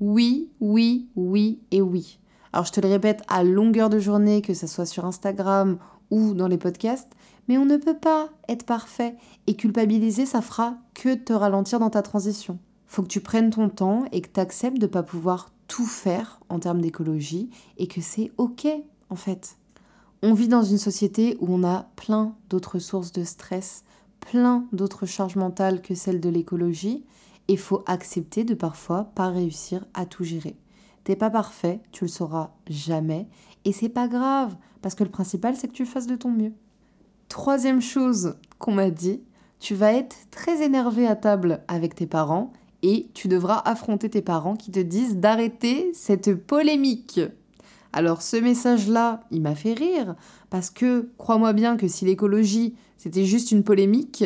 Oui, 0.00 0.50
oui, 0.60 1.08
oui 1.14 1.60
et 1.70 1.80
oui. 1.80 2.18
Alors 2.52 2.66
je 2.66 2.72
te 2.72 2.80
le 2.80 2.88
répète 2.88 3.22
à 3.28 3.44
longueur 3.44 3.90
de 3.90 3.98
journée, 3.98 4.42
que 4.42 4.54
ce 4.54 4.66
soit 4.66 4.86
sur 4.86 5.04
Instagram 5.04 5.78
ou 6.10 6.34
dans 6.34 6.48
les 6.48 6.58
podcasts, 6.58 7.12
mais 7.48 7.58
on 7.58 7.64
ne 7.64 7.76
peut 7.76 7.96
pas 7.96 8.28
être 8.48 8.64
parfait 8.64 9.16
et 9.46 9.56
culpabiliser, 9.56 10.26
ça 10.26 10.42
fera 10.42 10.76
que 10.94 11.14
te 11.14 11.32
ralentir 11.32 11.80
dans 11.80 11.90
ta 11.90 12.02
transition. 12.02 12.58
Faut 12.86 13.02
que 13.02 13.08
tu 13.08 13.20
prennes 13.20 13.50
ton 13.50 13.68
temps 13.68 14.04
et 14.12 14.20
que 14.20 14.28
tu 14.32 14.40
acceptes 14.40 14.78
de 14.78 14.86
ne 14.86 14.90
pas 14.90 15.02
pouvoir 15.02 15.50
tout 15.66 15.86
faire 15.86 16.40
en 16.48 16.58
termes 16.58 16.80
d'écologie 16.80 17.50
et 17.76 17.86
que 17.86 18.00
c'est 18.00 18.32
ok 18.38 18.66
en 19.10 19.16
fait. 19.16 19.56
On 20.22 20.34
vit 20.34 20.48
dans 20.48 20.62
une 20.62 20.78
société 20.78 21.36
où 21.40 21.46
on 21.48 21.64
a 21.64 21.90
plein 21.96 22.34
d'autres 22.50 22.78
sources 22.78 23.12
de 23.12 23.24
stress, 23.24 23.84
plein 24.20 24.66
d'autres 24.72 25.06
charges 25.06 25.36
mentales 25.36 25.80
que 25.80 25.94
celles 25.94 26.20
de 26.20 26.28
l'écologie, 26.28 27.04
et 27.46 27.56
faut 27.56 27.82
accepter 27.86 28.44
de 28.44 28.54
parfois 28.54 29.04
pas 29.14 29.28
réussir 29.28 29.84
à 29.94 30.06
tout 30.06 30.24
gérer. 30.24 30.56
T'es 31.04 31.16
pas 31.16 31.30
parfait, 31.30 31.80
tu 31.92 32.04
le 32.04 32.08
sauras 32.08 32.50
jamais, 32.68 33.28
et 33.64 33.72
c'est 33.72 33.88
pas 33.88 34.08
grave, 34.08 34.56
parce 34.82 34.94
que 34.94 35.04
le 35.04 35.10
principal 35.10 35.56
c'est 35.56 35.68
que 35.68 35.72
tu 35.72 35.86
fasses 35.86 36.06
de 36.06 36.16
ton 36.16 36.30
mieux. 36.30 36.52
Troisième 37.28 37.82
chose 37.82 38.36
qu'on 38.58 38.72
m'a 38.72 38.90
dit, 38.90 39.20
tu 39.60 39.74
vas 39.74 39.92
être 39.92 40.16
très 40.30 40.62
énervé 40.62 41.06
à 41.06 41.14
table 41.14 41.62
avec 41.68 41.94
tes 41.94 42.06
parents 42.06 42.52
et 42.82 43.08
tu 43.12 43.28
devras 43.28 43.58
affronter 43.64 44.08
tes 44.08 44.22
parents 44.22 44.56
qui 44.56 44.70
te 44.70 44.80
disent 44.80 45.16
d'arrêter 45.16 45.90
cette 45.92 46.34
polémique. 46.34 47.20
Alors 47.92 48.22
ce 48.22 48.36
message-là, 48.36 49.20
il 49.30 49.42
m'a 49.42 49.54
fait 49.54 49.74
rire, 49.74 50.14
parce 50.50 50.70
que 50.70 51.10
crois-moi 51.18 51.52
bien 51.52 51.76
que 51.76 51.88
si 51.88 52.04
l'écologie, 52.04 52.74
c'était 52.96 53.24
juste 53.24 53.50
une 53.50 53.64
polémique, 53.64 54.24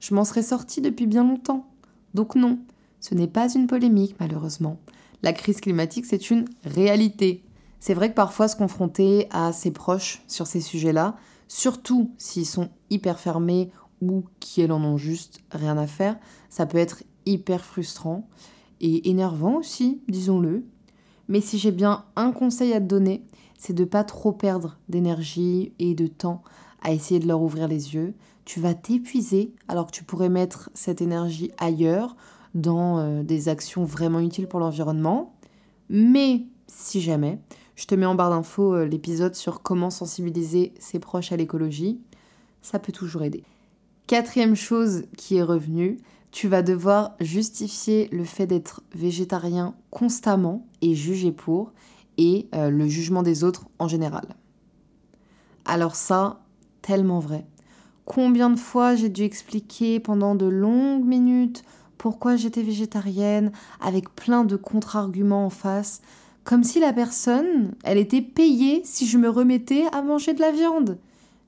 je 0.00 0.14
m'en 0.14 0.24
serais 0.24 0.42
sortie 0.42 0.80
depuis 0.80 1.06
bien 1.06 1.24
longtemps. 1.24 1.66
Donc 2.14 2.34
non, 2.34 2.58
ce 3.00 3.14
n'est 3.14 3.28
pas 3.28 3.52
une 3.52 3.66
polémique 3.66 4.16
malheureusement. 4.20 4.78
La 5.22 5.32
crise 5.32 5.60
climatique, 5.60 6.06
c'est 6.06 6.30
une 6.30 6.46
réalité. 6.64 7.44
C'est 7.80 7.94
vrai 7.94 8.10
que 8.10 8.14
parfois 8.14 8.48
se 8.48 8.56
confronter 8.56 9.28
à 9.30 9.52
ses 9.52 9.70
proches 9.70 10.22
sur 10.26 10.46
ces 10.46 10.60
sujets-là, 10.60 11.16
surtout 11.52 12.14
s'ils 12.16 12.46
sont 12.46 12.70
hyper 12.88 13.20
fermés 13.20 13.70
ou 14.00 14.24
qu'ils 14.40 14.72
en 14.72 14.82
ont 14.82 14.96
juste 14.96 15.40
rien 15.50 15.76
à 15.76 15.86
faire, 15.86 16.16
ça 16.48 16.64
peut 16.64 16.78
être 16.78 17.02
hyper 17.26 17.62
frustrant 17.62 18.26
et 18.80 19.10
énervant 19.10 19.56
aussi, 19.56 20.00
disons-le. 20.08 20.64
Mais 21.28 21.42
si 21.42 21.58
j'ai 21.58 21.70
bien 21.70 22.06
un 22.16 22.32
conseil 22.32 22.72
à 22.72 22.80
te 22.80 22.86
donner, 22.86 23.26
c'est 23.58 23.74
de 23.74 23.84
pas 23.84 24.02
trop 24.02 24.32
perdre 24.32 24.78
d'énergie 24.88 25.74
et 25.78 25.94
de 25.94 26.06
temps 26.06 26.42
à 26.80 26.92
essayer 26.92 27.20
de 27.20 27.28
leur 27.28 27.42
ouvrir 27.42 27.68
les 27.68 27.94
yeux. 27.94 28.14
Tu 28.46 28.58
vas 28.58 28.72
t'épuiser 28.72 29.54
alors 29.68 29.88
que 29.88 29.92
tu 29.92 30.04
pourrais 30.04 30.30
mettre 30.30 30.70
cette 30.72 31.02
énergie 31.02 31.50
ailleurs, 31.58 32.16
dans 32.54 32.98
euh, 32.98 33.22
des 33.22 33.50
actions 33.50 33.84
vraiment 33.84 34.20
utiles 34.20 34.48
pour 34.48 34.60
l'environnement. 34.60 35.34
Mais 35.90 36.46
si 36.66 37.02
jamais, 37.02 37.40
je 37.82 37.88
te 37.88 37.96
mets 37.96 38.06
en 38.06 38.14
barre 38.14 38.30
d'infos 38.30 38.74
euh, 38.76 38.84
l'épisode 38.86 39.34
sur 39.34 39.60
comment 39.60 39.90
sensibiliser 39.90 40.72
ses 40.78 41.00
proches 41.00 41.32
à 41.32 41.36
l'écologie. 41.36 42.00
Ça 42.62 42.78
peut 42.78 42.92
toujours 42.92 43.24
aider. 43.24 43.42
Quatrième 44.06 44.54
chose 44.54 45.02
qui 45.16 45.38
est 45.38 45.42
revenue, 45.42 45.96
tu 46.30 46.46
vas 46.46 46.62
devoir 46.62 47.16
justifier 47.18 48.08
le 48.12 48.22
fait 48.22 48.46
d'être 48.46 48.84
végétarien 48.94 49.74
constamment 49.90 50.64
et 50.80 50.94
juger 50.94 51.32
pour, 51.32 51.72
et 52.18 52.46
euh, 52.54 52.70
le 52.70 52.86
jugement 52.86 53.24
des 53.24 53.42
autres 53.42 53.66
en 53.80 53.88
général. 53.88 54.36
Alors 55.64 55.96
ça, 55.96 56.40
tellement 56.82 57.18
vrai. 57.18 57.44
Combien 58.04 58.50
de 58.50 58.60
fois 58.60 58.94
j'ai 58.94 59.08
dû 59.08 59.24
expliquer 59.24 59.98
pendant 59.98 60.36
de 60.36 60.46
longues 60.46 61.04
minutes 61.04 61.64
pourquoi 61.98 62.36
j'étais 62.36 62.62
végétarienne, 62.62 63.50
avec 63.80 64.14
plein 64.14 64.44
de 64.44 64.56
contre-arguments 64.56 65.46
en 65.46 65.50
face, 65.50 66.00
comme 66.44 66.64
si 66.64 66.80
la 66.80 66.92
personne, 66.92 67.74
elle 67.84 67.98
était 67.98 68.22
payée 68.22 68.82
si 68.84 69.06
je 69.06 69.18
me 69.18 69.28
remettais 69.28 69.84
à 69.92 70.02
manger 70.02 70.34
de 70.34 70.40
la 70.40 70.50
viande. 70.50 70.98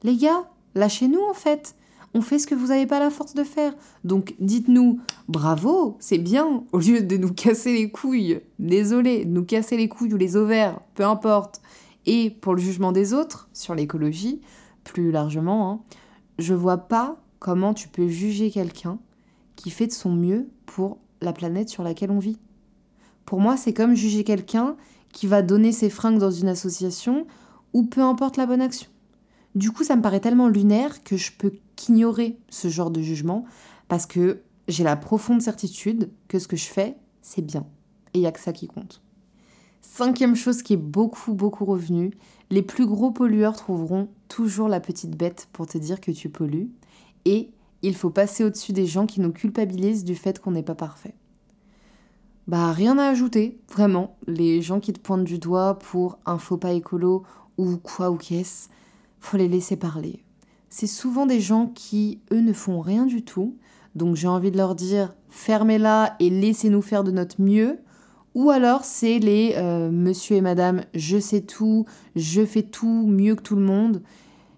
Les 0.02 0.16
gars, 0.16 0.48
lâchez-nous 0.74 1.22
en 1.22 1.34
fait 1.34 1.74
on 2.14 2.20
fait 2.20 2.38
ce 2.38 2.46
que 2.46 2.54
vous 2.54 2.68
n'avez 2.68 2.86
pas 2.86 3.00
la 3.00 3.10
force 3.10 3.34
de 3.34 3.42
faire. 3.42 3.74
Donc 4.04 4.34
dites-nous 4.38 5.00
bravo, 5.28 5.96
c'est 5.98 6.18
bien, 6.18 6.64
au 6.72 6.78
lieu 6.78 7.02
de 7.02 7.16
nous 7.16 7.32
casser 7.32 7.72
les 7.72 7.90
couilles, 7.90 8.40
désolé, 8.58 9.24
nous 9.24 9.44
casser 9.44 9.76
les 9.76 9.88
couilles 9.88 10.14
ou 10.14 10.16
les 10.16 10.36
ovaires, 10.36 10.80
peu 10.94 11.04
importe. 11.04 11.60
Et 12.06 12.30
pour 12.30 12.54
le 12.54 12.60
jugement 12.60 12.92
des 12.92 13.12
autres, 13.12 13.48
sur 13.52 13.74
l'écologie, 13.74 14.40
plus 14.84 15.10
largement, 15.10 15.70
hein, 15.70 15.80
je 16.38 16.54
vois 16.54 16.78
pas 16.78 17.16
comment 17.40 17.74
tu 17.74 17.88
peux 17.88 18.08
juger 18.08 18.50
quelqu'un 18.50 18.98
qui 19.56 19.70
fait 19.70 19.86
de 19.86 19.92
son 19.92 20.12
mieux 20.12 20.48
pour 20.66 20.98
la 21.20 21.32
planète 21.32 21.68
sur 21.68 21.82
laquelle 21.82 22.10
on 22.10 22.18
vit. 22.18 22.38
Pour 23.24 23.40
moi, 23.40 23.56
c'est 23.56 23.72
comme 23.72 23.94
juger 23.94 24.24
quelqu'un 24.24 24.76
qui 25.12 25.26
va 25.26 25.42
donner 25.42 25.72
ses 25.72 25.90
fringues 25.90 26.18
dans 26.18 26.30
une 26.30 26.48
association 26.48 27.26
ou 27.72 27.84
peu 27.84 28.02
importe 28.02 28.36
la 28.36 28.46
bonne 28.46 28.60
action. 28.60 28.88
Du 29.54 29.70
coup, 29.70 29.84
ça 29.84 29.96
me 29.96 30.02
paraît 30.02 30.20
tellement 30.20 30.48
lunaire 30.48 31.02
que 31.04 31.16
je 31.16 31.32
peux 31.32 31.52
qu'ignorer 31.76 32.38
ce 32.48 32.68
genre 32.68 32.90
de 32.90 33.00
jugement 33.00 33.44
parce 33.88 34.06
que 34.06 34.42
j'ai 34.68 34.84
la 34.84 34.96
profonde 34.96 35.42
certitude 35.42 36.10
que 36.28 36.38
ce 36.38 36.48
que 36.48 36.56
je 36.56 36.66
fais, 36.66 36.96
c'est 37.22 37.42
bien. 37.42 37.66
Et 38.12 38.18
il 38.18 38.20
n'y 38.20 38.26
a 38.26 38.32
que 38.32 38.40
ça 38.40 38.52
qui 38.52 38.66
compte. 38.66 39.00
Cinquième 39.80 40.34
chose 40.34 40.62
qui 40.62 40.72
est 40.72 40.78
beaucoup, 40.78 41.34
beaucoup 41.34 41.64
revenue, 41.64 42.12
les 42.50 42.62
plus 42.62 42.86
gros 42.86 43.10
pollueurs 43.10 43.54
trouveront 43.54 44.08
toujours 44.28 44.68
la 44.68 44.80
petite 44.80 45.16
bête 45.16 45.48
pour 45.52 45.66
te 45.66 45.78
dire 45.78 46.00
que 46.00 46.10
tu 46.10 46.30
pollues. 46.30 46.70
Et 47.24 47.50
il 47.82 47.94
faut 47.94 48.10
passer 48.10 48.44
au-dessus 48.44 48.72
des 48.72 48.86
gens 48.86 49.06
qui 49.06 49.20
nous 49.20 49.32
culpabilisent 49.32 50.04
du 50.04 50.16
fait 50.16 50.40
qu'on 50.40 50.52
n'est 50.52 50.62
pas 50.62 50.74
parfait. 50.74 51.14
Bah 52.46 52.72
rien 52.72 52.98
à 52.98 53.08
ajouter, 53.08 53.58
vraiment. 53.72 54.16
Les 54.26 54.60
gens 54.60 54.78
qui 54.78 54.92
te 54.92 55.00
pointent 55.00 55.24
du 55.24 55.38
doigt 55.38 55.78
pour 55.78 56.18
un 56.26 56.36
faux 56.36 56.58
pas 56.58 56.72
écolo 56.72 57.22
ou 57.56 57.78
quoi 57.78 58.10
ou 58.10 58.16
qu'est-ce, 58.16 58.68
faut 59.18 59.38
les 59.38 59.48
laisser 59.48 59.76
parler. 59.76 60.22
C'est 60.68 60.86
souvent 60.86 61.24
des 61.24 61.40
gens 61.40 61.68
qui, 61.68 62.20
eux, 62.32 62.40
ne 62.40 62.52
font 62.52 62.80
rien 62.80 63.06
du 63.06 63.22
tout. 63.22 63.56
Donc 63.94 64.16
j'ai 64.16 64.28
envie 64.28 64.50
de 64.50 64.58
leur 64.58 64.74
dire, 64.74 65.14
fermez-la 65.30 66.16
et 66.20 66.28
laissez-nous 66.28 66.82
faire 66.82 67.04
de 67.04 67.12
notre 67.12 67.40
mieux. 67.40 67.78
Ou 68.34 68.50
alors 68.50 68.84
c'est 68.84 69.20
les 69.20 69.54
euh, 69.56 69.90
monsieur 69.90 70.36
et 70.36 70.40
madame, 70.40 70.82
je 70.92 71.18
sais 71.18 71.42
tout, 71.42 71.86
je 72.16 72.44
fais 72.44 72.62
tout 72.62 73.06
mieux 73.06 73.36
que 73.36 73.42
tout 73.42 73.56
le 73.56 73.62
monde. 73.62 74.02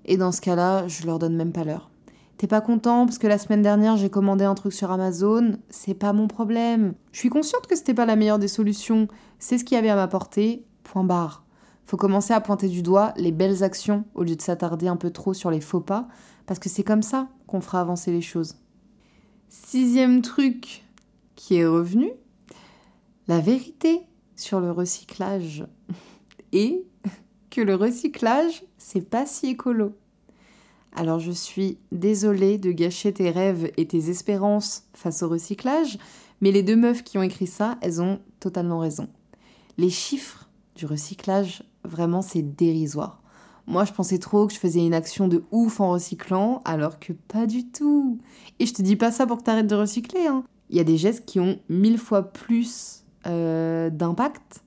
Et 0.07 0.17
dans 0.17 0.33
ce 0.33 0.41
cas-là, 0.41 0.89
je 0.89 1.07
leur 1.07 1.19
donne 1.19 1.37
même 1.37 1.53
pas 1.53 1.65
l'heure. 1.65 1.91
T'es 2.37 2.47
pas 2.47 2.61
content 2.61 3.07
parce 3.07 3.19
que 3.19 3.27
la 3.27 3.39
semaine 3.39 3.63
dernière 3.63 3.97
j'ai 3.97 4.11
commandé 4.11 4.45
un 4.45 4.55
truc 4.55 4.73
sur 4.73 4.91
Amazon? 4.91 5.59
C'est 5.71 5.95
pas 5.95 6.13
mon 6.13 6.29
problème. 6.29 6.95
Je 7.13 7.19
suis 7.19 7.31
consciente 7.31 7.67
que 7.67 7.77
c'était 7.77 7.95
pas 7.95 8.05
la 8.05 8.17
meilleure 8.17 8.39
des 8.39 8.49
solutions. 8.49 9.09
C'est 9.39 9.57
ce 9.57 9.65
qu'il 9.65 9.77
y 9.77 9.79
avait 9.79 9.89
à 9.89 9.97
m'apporter. 9.97 10.67
Point 10.85 11.05
barre. 11.05 11.45
Faut 11.87 11.97
commencer 11.97 12.35
à 12.35 12.41
pointer 12.41 12.69
du 12.69 12.83
doigt 12.83 13.15
les 13.17 13.33
belles 13.33 13.63
actions 13.63 14.05
au 14.15 14.23
lieu 14.23 14.37
de 14.37 14.43
s'attarder 14.43 14.89
un 14.89 14.97
peu 14.97 15.11
trop 15.11 15.33
sur 15.33 15.51
les 15.51 15.61
faux 15.61 15.81
pas, 15.81 16.09
parce 16.45 16.59
que 16.59 16.69
c'est 16.69 16.83
comme 16.83 17.03
ça 17.03 17.29
qu'on 17.47 17.61
fera 17.61 17.81
avancer 17.81 18.11
les 18.11 18.21
choses. 18.21 18.57
Sixième 19.49 20.21
truc 20.21 20.85
qui 21.37 21.57
est 21.57 21.67
revenu, 21.67 22.11
la 23.29 23.41
vérité 23.41 24.03
sur 24.35 24.61
le 24.61 24.73
recyclage. 24.73 25.67
Et 26.53 26.87
que 27.51 27.61
le 27.61 27.75
recyclage, 27.75 28.65
c'est 28.79 29.09
pas 29.09 29.25
si 29.25 29.49
écolo. 29.49 29.97
Alors 30.97 31.21
je 31.21 31.31
suis 31.31 31.77
désolée 31.93 32.57
de 32.57 32.73
gâcher 32.73 33.13
tes 33.13 33.31
rêves 33.31 33.71
et 33.77 33.87
tes 33.87 34.09
espérances 34.09 34.85
face 34.95 35.23
au 35.23 35.29
recyclage, 35.29 35.99
mais 36.41 36.51
les 36.51 36.63
deux 36.63 36.75
meufs 36.75 37.05
qui 37.05 37.19
ont 37.19 37.23
écrit 37.23 37.47
ça, 37.47 37.77
elles 37.83 38.01
ont 38.01 38.19
totalement 38.41 38.79
raison. 38.79 39.09
Les 39.77 39.91
chiffres 39.91 40.49
du 40.75 40.87
recyclage, 40.87 41.63
vraiment, 41.85 42.23
c'est 42.23 42.43
dérisoire. 42.43 43.23
Moi, 43.67 43.85
je 43.85 43.93
pensais 43.93 44.19
trop 44.19 44.47
que 44.47 44.55
je 44.55 44.59
faisais 44.59 44.87
une 44.87 44.95
action 44.95 45.29
de 45.29 45.45
ouf 45.51 45.81
en 45.81 45.91
recyclant, 45.91 46.63
alors 46.65 46.99
que 46.99 47.13
pas 47.13 47.47
du 47.47 47.69
tout. 47.69 48.19
Et 48.59 48.65
je 48.65 48.73
te 48.73 48.81
dis 48.81 48.97
pas 48.97 49.11
ça 49.11 49.27
pour 49.27 49.39
que 49.39 49.43
t'arrêtes 49.43 49.67
de 49.67 49.75
recycler. 49.75 50.27
Hein. 50.27 50.45
Il 50.71 50.77
y 50.77 50.81
a 50.81 50.85
des 50.85 50.97
gestes 50.97 51.27
qui 51.27 51.41
ont 51.41 51.59
mille 51.69 51.99
fois 51.99 52.23
plus 52.23 53.05
euh, 53.27 53.91
d'impact 53.91 54.63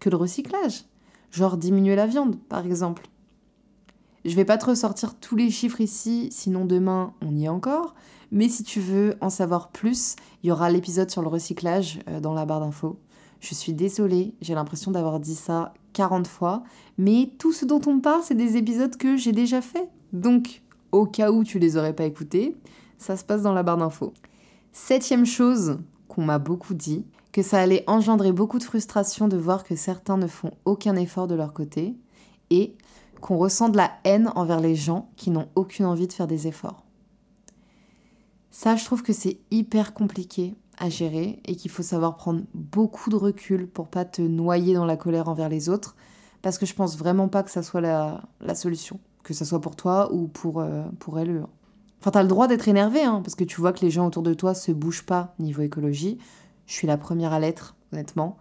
que 0.00 0.10
le 0.10 0.16
recyclage. 0.16 0.84
Genre 1.30 1.56
diminuer 1.56 1.96
la 1.96 2.06
viande, 2.06 2.36
par 2.48 2.66
exemple. 2.66 3.08
Je 4.24 4.36
vais 4.36 4.44
pas 4.44 4.58
te 4.58 4.66
ressortir 4.66 5.16
tous 5.16 5.34
les 5.34 5.50
chiffres 5.50 5.80
ici, 5.80 6.28
sinon 6.30 6.64
demain 6.64 7.12
on 7.22 7.34
y 7.34 7.44
est 7.44 7.48
encore. 7.48 7.94
Mais 8.30 8.48
si 8.48 8.62
tu 8.62 8.80
veux 8.80 9.16
en 9.20 9.30
savoir 9.30 9.68
plus, 9.68 10.16
il 10.42 10.48
y 10.48 10.52
aura 10.52 10.70
l'épisode 10.70 11.10
sur 11.10 11.22
le 11.22 11.28
recyclage 11.28 12.00
euh, 12.08 12.20
dans 12.20 12.32
la 12.32 12.46
barre 12.46 12.60
d'infos. 12.60 12.98
Je 13.40 13.54
suis 13.54 13.74
désolée, 13.74 14.34
j'ai 14.40 14.54
l'impression 14.54 14.90
d'avoir 14.92 15.18
dit 15.18 15.34
ça 15.34 15.74
40 15.92 16.26
fois, 16.28 16.62
mais 16.96 17.32
tout 17.38 17.52
ce 17.52 17.64
dont 17.64 17.80
on 17.86 18.00
parle, 18.00 18.22
c'est 18.22 18.36
des 18.36 18.56
épisodes 18.56 18.96
que 18.96 19.16
j'ai 19.16 19.32
déjà 19.32 19.60
fait. 19.60 19.88
Donc, 20.12 20.62
au 20.92 21.06
cas 21.06 21.32
où 21.32 21.42
tu 21.42 21.58
les 21.58 21.76
aurais 21.76 21.92
pas 21.92 22.04
écoutés, 22.04 22.56
ça 22.98 23.16
se 23.16 23.24
passe 23.24 23.42
dans 23.42 23.52
la 23.52 23.64
barre 23.64 23.78
d'infos. 23.78 24.14
Septième 24.70 25.26
chose 25.26 25.78
qu'on 26.06 26.24
m'a 26.24 26.38
beaucoup 26.38 26.74
dit, 26.74 27.04
que 27.32 27.42
ça 27.42 27.58
allait 27.58 27.84
engendrer 27.86 28.30
beaucoup 28.30 28.58
de 28.58 28.64
frustration 28.64 29.26
de 29.26 29.36
voir 29.36 29.64
que 29.64 29.74
certains 29.74 30.18
ne 30.18 30.26
font 30.26 30.52
aucun 30.64 30.96
effort 30.96 31.26
de 31.26 31.34
leur 31.34 31.52
côté, 31.52 31.96
et 32.50 32.76
qu'on 33.22 33.38
ressent 33.38 33.70
de 33.70 33.78
la 33.78 33.92
haine 34.04 34.30
envers 34.34 34.60
les 34.60 34.74
gens 34.74 35.08
qui 35.16 35.30
n'ont 35.30 35.48
aucune 35.54 35.86
envie 35.86 36.08
de 36.08 36.12
faire 36.12 36.26
des 36.26 36.48
efforts. 36.48 36.84
Ça, 38.50 38.76
je 38.76 38.84
trouve 38.84 39.02
que 39.02 39.14
c'est 39.14 39.38
hyper 39.50 39.94
compliqué 39.94 40.54
à 40.76 40.90
gérer 40.90 41.40
et 41.46 41.56
qu'il 41.56 41.70
faut 41.70 41.84
savoir 41.84 42.16
prendre 42.16 42.42
beaucoup 42.52 43.08
de 43.08 43.16
recul 43.16 43.66
pour 43.66 43.88
pas 43.88 44.04
te 44.04 44.20
noyer 44.20 44.74
dans 44.74 44.84
la 44.84 44.96
colère 44.96 45.28
envers 45.28 45.48
les 45.48 45.68
autres, 45.68 45.96
parce 46.42 46.58
que 46.58 46.66
je 46.66 46.74
pense 46.74 46.98
vraiment 46.98 47.28
pas 47.28 47.44
que 47.44 47.50
ça 47.50 47.62
soit 47.62 47.80
la, 47.80 48.20
solution, 48.54 48.98
que 49.22 49.32
ça 49.32 49.44
soit 49.44 49.60
pour 49.60 49.76
toi 49.76 50.12
ou 50.12 50.26
pour, 50.26 50.60
euh, 50.60 50.82
pour 50.98 51.18
elle. 51.20 51.44
Enfin, 52.00 52.10
t'as 52.10 52.22
le 52.22 52.28
droit 52.28 52.48
d'être 52.48 52.66
énervé, 52.66 53.02
hein, 53.02 53.22
parce 53.22 53.36
que 53.36 53.44
tu 53.44 53.60
vois 53.60 53.72
que 53.72 53.84
les 53.84 53.90
gens 53.90 54.06
autour 54.06 54.24
de 54.24 54.34
toi 54.34 54.52
se 54.52 54.72
bougent 54.72 55.06
pas 55.06 55.34
niveau 55.38 55.62
écologie. 55.62 56.18
Je 56.66 56.74
suis 56.74 56.88
la 56.88 56.96
première 56.96 57.32
à 57.32 57.38
l'être, 57.38 57.76
honnêtement 57.92 58.36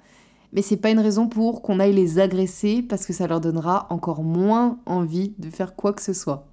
mais 0.53 0.61
c'est 0.61 0.77
pas 0.77 0.89
une 0.89 0.99
raison 0.99 1.27
pour 1.27 1.61
qu'on 1.61 1.79
aille 1.79 1.93
les 1.93 2.19
agresser 2.19 2.81
parce 2.81 3.05
que 3.05 3.13
ça 3.13 3.27
leur 3.27 3.41
donnera 3.41 3.87
encore 3.89 4.23
moins 4.23 4.79
envie 4.85 5.33
de 5.37 5.49
faire 5.49 5.75
quoi 5.75 5.93
que 5.93 6.01
ce 6.01 6.13
soit. 6.13 6.47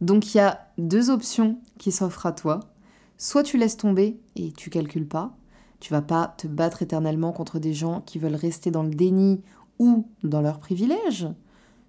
Donc 0.00 0.34
il 0.34 0.38
y 0.38 0.40
a 0.40 0.68
deux 0.78 1.10
options 1.10 1.58
qui 1.78 1.92
s'offrent 1.92 2.26
à 2.26 2.32
toi. 2.32 2.60
Soit 3.18 3.42
tu 3.42 3.58
laisses 3.58 3.76
tomber 3.76 4.18
et 4.34 4.52
tu 4.52 4.70
calcules 4.70 5.06
pas, 5.06 5.36
tu 5.78 5.92
vas 5.92 6.02
pas 6.02 6.34
te 6.38 6.46
battre 6.46 6.82
éternellement 6.82 7.32
contre 7.32 7.58
des 7.58 7.74
gens 7.74 8.00
qui 8.00 8.18
veulent 8.18 8.34
rester 8.34 8.70
dans 8.70 8.82
le 8.82 8.90
déni 8.94 9.42
ou 9.78 10.06
dans 10.24 10.40
leurs 10.40 10.58
privilèges. 10.58 11.28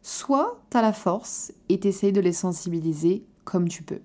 Soit 0.02 0.62
tu 0.70 0.78
as 0.78 0.82
la 0.82 0.94
force 0.94 1.54
et 1.70 1.80
t'essayes 1.80 2.14
de 2.14 2.22
les 2.22 2.34
sensibiliser 2.34 3.26
comme 3.44 3.68
tu 3.68 3.84
peux. 3.84 4.02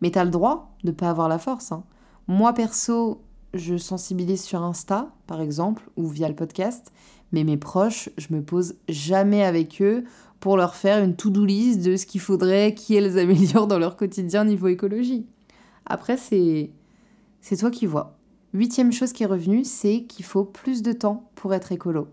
Mais 0.00 0.10
tu 0.10 0.18
as 0.18 0.24
le 0.24 0.30
droit 0.30 0.74
de 0.84 0.90
pas 0.90 1.10
avoir 1.10 1.28
la 1.28 1.38
force. 1.38 1.72
Hein. 1.72 1.84
Moi 2.28 2.52
perso, 2.52 3.22
je 3.54 3.76
sensibilise 3.76 4.42
sur 4.42 4.62
Insta, 4.62 5.10
par 5.26 5.40
exemple, 5.40 5.88
ou 5.96 6.08
via 6.08 6.28
le 6.28 6.34
podcast, 6.34 6.92
mais 7.32 7.44
mes 7.44 7.56
proches, 7.56 8.10
je 8.18 8.28
me 8.30 8.42
pose 8.42 8.76
jamais 8.88 9.44
avec 9.44 9.80
eux 9.82 10.04
pour 10.40 10.56
leur 10.56 10.74
faire 10.74 11.02
une 11.02 11.16
to-do 11.16 11.44
list 11.44 11.82
de 11.82 11.96
ce 11.96 12.06
qu'il 12.06 12.20
faudrait 12.20 12.74
qu'elles 12.88 13.18
améliorent 13.18 13.66
dans 13.66 13.78
leur 13.78 13.96
quotidien 13.96 14.44
niveau 14.44 14.68
écologie. 14.68 15.26
Après, 15.86 16.16
c'est 16.16 16.70
c'est 17.40 17.56
toi 17.56 17.70
qui 17.70 17.86
vois. 17.86 18.18
Huitième 18.52 18.90
chose 18.90 19.12
qui 19.12 19.22
est 19.22 19.26
revenue, 19.26 19.64
c'est 19.64 20.02
qu'il 20.02 20.24
faut 20.24 20.44
plus 20.44 20.82
de 20.82 20.92
temps 20.92 21.30
pour 21.34 21.54
être 21.54 21.72
écolo. 21.72 22.08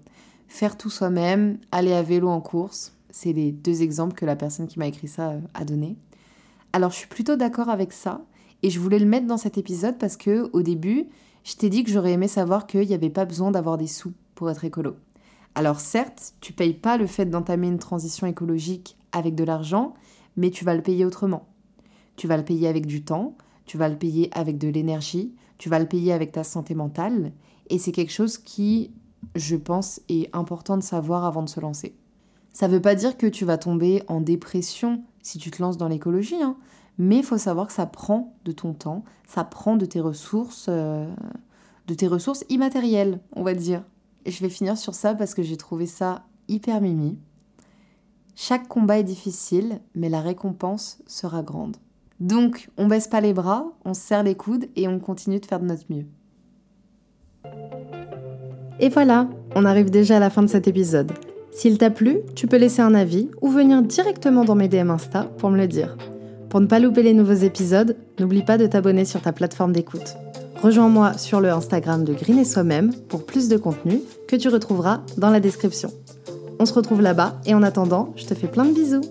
Faire 0.48 0.78
tout 0.78 0.90
soi-même, 0.90 1.58
aller 1.72 1.94
à 1.94 2.04
vélo 2.04 2.28
en 2.30 2.42
course, 2.42 2.94
c'est 3.10 3.34
les 3.34 3.52
deux 3.52 3.82
exemples 3.82 4.14
que 4.14 4.26
la 4.26 4.36
personne 4.36 4.68
qui 4.68 4.78
m'a 4.78 4.88
écrit 4.88 5.08
ça 5.08 5.30
euh, 5.30 5.40
a 5.54 5.66
donné. 5.66 5.96
Alors 6.74 6.92
je 6.92 6.98
suis 6.98 7.08
plutôt 7.08 7.36
d'accord 7.36 7.70
avec 7.70 7.94
ça, 7.94 8.22
et 8.64 8.70
je 8.70 8.80
voulais 8.80 9.00
le 9.00 9.06
mettre 9.06 9.28
dans 9.28 9.38
cet 9.38 9.58
épisode 9.58 9.98
parce 10.00 10.18
que 10.18 10.50
au 10.54 10.62
début, 10.62 11.08
je 11.44 11.56
t'ai 11.56 11.70
dit 11.70 11.84
que 11.84 11.92
j'aurais 11.92 12.14
aimé 12.14 12.30
savoir 12.30 12.66
qu'il 12.66 12.88
n'y 12.88 12.94
avait 12.94 13.10
pas 13.10 13.26
besoin 13.26 13.52
d'avoir 13.52 13.78
des 13.78 13.88
sous 13.88 14.14
pour 14.36 14.50
être 14.50 14.64
écolo. 14.64 14.96
Alors 15.54 15.80
certes, 15.80 16.34
tu 16.42 16.54
payes 16.54 16.74
pas 16.74 16.98
le 16.98 17.06
fait 17.06 17.26
d'entamer 17.26 17.68
une 17.68 17.78
transition 17.78 18.26
écologique 18.26 18.98
avec 19.12 19.36
de 19.36 19.44
l'argent, 19.44 19.94
mais 20.38 20.50
tu 20.50 20.66
vas 20.66 20.76
le 20.76 20.82
payer 20.82 21.06
autrement. 21.06 21.48
Tu 22.16 22.28
vas 22.28 22.38
le 22.38 22.46
payer 22.46 22.68
avec 22.68 22.86
du 22.86 23.04
temps, 23.04 23.36
tu 23.66 23.78
vas 23.78 23.90
le 23.90 23.98
payer 23.98 24.30
avec 24.32 24.58
de 24.58 24.70
l'énergie, 24.70 25.36
tu 25.58 25.70
vas 25.70 25.80
le 25.80 25.86
payer 25.86 26.14
avec 26.14 26.32
ta 26.32 26.44
santé 26.44 26.74
mentale, 26.74 27.34
et 27.70 27.78
c'est 27.78 27.92
quelque 27.92 28.12
chose 28.12 28.38
qui, 28.38 28.92
je 29.36 29.56
pense, 29.56 30.02
est 30.10 30.34
important 30.36 30.78
de 30.78 30.84
savoir 30.84 31.26
avant 31.26 31.44
de 31.44 31.50
se 31.50 31.60
lancer. 31.60 31.96
Ça 32.52 32.68
ne 32.68 32.74
veut 32.74 32.82
pas 32.82 32.96
dire 32.96 33.18
que 33.18 33.28
tu 33.28 33.46
vas 33.46 33.58
tomber 33.58 34.04
en 34.08 34.22
dépression 34.22 35.04
si 35.22 35.38
tu 35.38 35.52
te 35.52 35.62
lances 35.62 35.78
dans 35.78 35.88
l'écologie, 35.88 36.42
hein, 36.42 36.56
mais 36.98 37.18
il 37.18 37.24
faut 37.24 37.38
savoir 37.38 37.68
que 37.68 37.74
ça 37.74 37.86
prend 37.86 38.34
de 38.46 38.52
ton 38.52 38.74
temps, 38.74 39.04
ça 39.28 39.44
prend 39.44 39.76
de 39.76 39.86
tes 39.86 40.00
ressources, 40.00 40.68
euh, 40.70 41.08
de 41.88 41.94
tes 41.94 42.08
ressources 42.08 42.46
immatérielles, 42.50 43.20
on 43.36 43.44
va 43.44 43.54
dire. 43.54 43.84
Et 44.26 44.32
je 44.32 44.42
vais 44.42 44.50
finir 44.50 44.78
sur 44.78 44.94
ça 44.94 45.16
parce 45.16 45.34
que 45.34 45.44
j'ai 45.44 45.58
trouvé 45.58 45.86
ça 45.86 46.24
hyper 46.48 46.82
mimi. 46.82 47.18
Chaque 48.36 48.68
combat 48.68 49.00
est 49.00 49.04
difficile, 49.04 49.80
mais 49.96 50.10
la 50.10 50.22
récompense 50.22 51.00
sera 51.08 51.44
grande. 51.44 51.78
Donc, 52.20 52.70
on 52.78 52.88
baisse 52.88 53.08
pas 53.08 53.22
les 53.22 53.34
bras, 53.34 53.66
on 53.86 53.94
serre 53.94 54.24
les 54.24 54.36
coudes 54.36 54.68
et 54.76 54.88
on 54.88 55.00
continue 55.00 55.40
de 55.40 55.46
faire 55.46 55.60
de 55.60 55.66
notre 55.66 55.86
mieux. 55.90 56.06
Et 58.80 58.90
voilà, 58.90 59.30
on 59.56 59.66
arrive 59.66 59.90
déjà 59.90 60.18
à 60.18 60.20
la 60.20 60.30
fin 60.30 60.42
de 60.42 60.48
cet 60.48 60.68
épisode. 60.68 61.12
S'il 61.52 61.78
t'a 61.78 61.92
plu, 61.92 62.20
tu 62.36 62.48
peux 62.48 62.58
laisser 62.58 62.82
un 62.82 62.96
avis 62.96 63.30
ou 63.42 63.50
venir 63.50 63.84
directement 63.84 64.46
dans 64.46 64.56
mes 64.56 64.68
DM 64.68 64.90
Insta 64.90 65.26
pour 65.38 65.52
me 65.52 65.58
le 65.58 65.68
dire. 65.68 65.96
Pour 66.54 66.62
ne 66.62 66.68
pas 66.68 66.78
louper 66.78 67.02
les 67.02 67.16
nouveaux 67.16 67.34
épisodes, 67.34 67.96
n'oublie 68.20 68.44
pas 68.44 68.60
de 68.60 68.68
t'abonner 68.68 69.06
sur 69.06 69.20
ta 69.20 69.32
plateforme 69.32 69.74
d'écoute. 69.74 70.18
Rejoins-moi 70.62 71.18
sur 71.18 71.42
le 71.42 71.50
Instagram 71.50 72.04
de 72.04 72.14
Green 72.14 72.38
et 72.38 72.46
Soi-même 72.46 72.94
pour 73.10 73.26
plus 73.26 73.50
de 73.50 73.58
contenu 73.58 74.02
que 74.28 74.36
tu 74.36 74.50
retrouveras 74.50 75.02
dans 75.18 75.32
la 75.32 75.40
description. 75.40 75.90
On 76.60 76.68
se 76.68 76.74
retrouve 76.76 77.02
là-bas 77.02 77.42
et 77.48 77.56
en 77.56 77.64
attendant, 77.64 78.14
je 78.18 78.26
te 78.26 78.36
fais 78.36 78.46
plein 78.46 78.66
de 78.66 78.74
bisous. 78.76 79.02